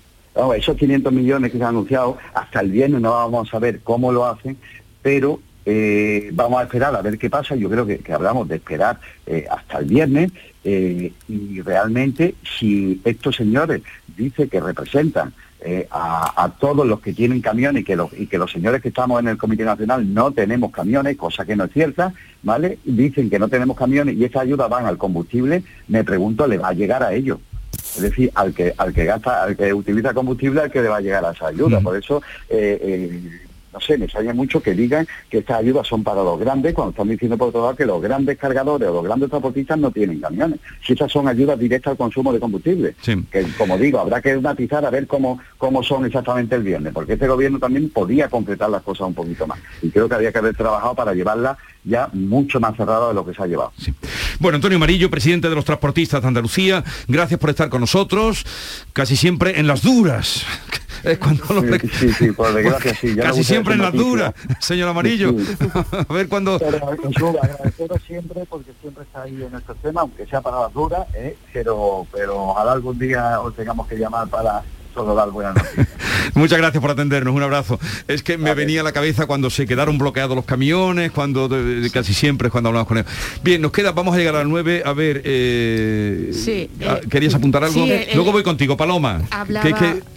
[0.57, 4.11] esos 500 millones que se han anunciado, hasta el viernes no vamos a ver cómo
[4.11, 4.57] lo hacen,
[5.01, 7.55] pero eh, vamos a esperar a ver qué pasa.
[7.55, 10.31] Yo creo que, hablamos de esperar eh, hasta el viernes
[10.63, 13.83] y realmente si estos señores
[14.17, 15.31] dicen que representan
[15.67, 18.89] eh, a, todos los que tienen camiones y que, los, y que los señores que
[18.89, 22.13] estamos en el Comité Nacional no tenemos camiones, cosa que no es cierta,
[22.43, 22.77] ¿vale?
[22.83, 26.67] Dicen que no tenemos camiones y esas ayudas van al combustible, me pregunto, ¿le va
[26.67, 27.39] a llegar a ellos?
[27.95, 30.97] Es decir, al que al que gasta, al que utiliza combustible, al que le va
[30.97, 31.79] a llegar a esa ayuda.
[31.79, 33.44] Por eso eh, eh,
[33.75, 36.91] no sé, me extraña mucho que digan que estas ayudas son para los grandes, cuando
[36.91, 40.21] están diciendo por otro lado que los grandes cargadores o los grandes transportistas no tienen
[40.21, 40.59] camiones.
[40.85, 44.85] Si estas son ayudas directas al consumo de combustible, que como digo, habrá que matizar
[44.85, 48.81] a ver cómo, cómo son exactamente el viernes, porque este gobierno también podía concretar las
[48.81, 49.59] cosas un poquito más.
[49.81, 53.25] Y creo que había que haber trabajado para llevarla ya mucho más cerrada de lo
[53.25, 53.73] que se ha llevado.
[54.39, 58.45] Bueno, Antonio Marillo, presidente de los transportistas de Andalucía, gracias por estar con nosotros,
[58.93, 60.45] casi siempre en las duras.
[61.05, 61.43] Es cuando
[61.93, 63.15] sí, sí, por desgracia, sí.
[63.15, 65.35] Casi siempre en las duras, señor Amarillo.
[66.09, 66.59] a ver cuándo...
[66.59, 71.07] Pero agradeceros siempre porque siempre está ahí en estos temas, aunque sea para las duras,
[71.13, 71.37] ¿eh?
[71.53, 74.63] pero, pero ojalá algún día os tengamos que llamar para
[76.33, 77.79] Muchas gracias por atendernos, un abrazo.
[78.07, 81.49] Es que me venía a la cabeza cuando se quedaron bloqueados los camiones, cuando
[81.91, 83.11] casi siempre cuando hablamos con ellos.
[83.43, 87.33] Bien, nos queda, vamos a llegar a las 9, a ver, eh, sí, ah, ¿querías
[87.33, 87.85] eh, apuntar algo?
[88.13, 89.21] Luego voy contigo, Paloma.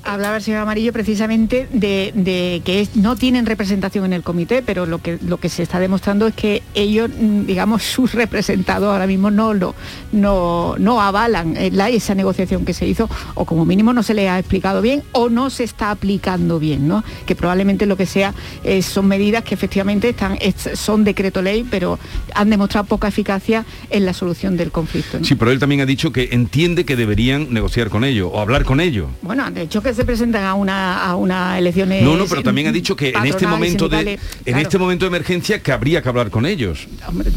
[0.04, 4.98] Hablaba, el señor Amarillo precisamente de, que no tienen representación en el comité, pero lo
[4.98, 9.30] que, lo que se está demostrando es que ellos, mm, digamos, sus representados ahora mismo
[9.30, 9.74] no, lo,
[10.12, 14.14] no, no avalan eh, la, esa negociación que se hizo, o como mínimo no se
[14.14, 17.04] le ha explicado bien o no se está aplicando bien, ¿no?
[17.26, 20.38] Que probablemente lo que sea eh, son medidas que efectivamente están,
[20.74, 21.98] son decreto ley, pero
[22.34, 25.18] han demostrado poca eficacia en la solución del conflicto.
[25.22, 28.64] Sí, pero él también ha dicho que entiende que deberían negociar con ellos o hablar
[28.64, 29.08] con ellos.
[29.22, 32.02] Bueno, de hecho que se presentan a una a una elecciones.
[32.02, 35.08] No, no, pero también ha dicho que en este momento de en este momento de
[35.08, 36.86] emergencia que habría que hablar con ellos.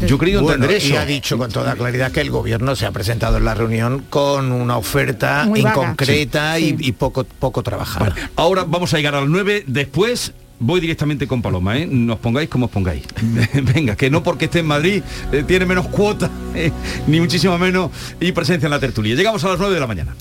[0.06, 0.88] Yo creo entender eso.
[0.88, 4.04] Y ha dicho con toda claridad que el gobierno se ha presentado en la reunión
[4.08, 8.14] con una oferta inconcreta y poco poco, trabajar.
[8.36, 11.86] ahora vamos a llegar al 9, después voy directamente con Paloma, ¿eh?
[11.86, 13.04] Nos pongáis como os pongáis.
[13.74, 15.02] Venga, que no porque esté en Madrid
[15.32, 16.72] eh, tiene menos cuota, eh,
[17.06, 19.14] ni muchísimo menos, y presencia en la tertulia.
[19.14, 20.14] Llegamos a las 9 de la mañana.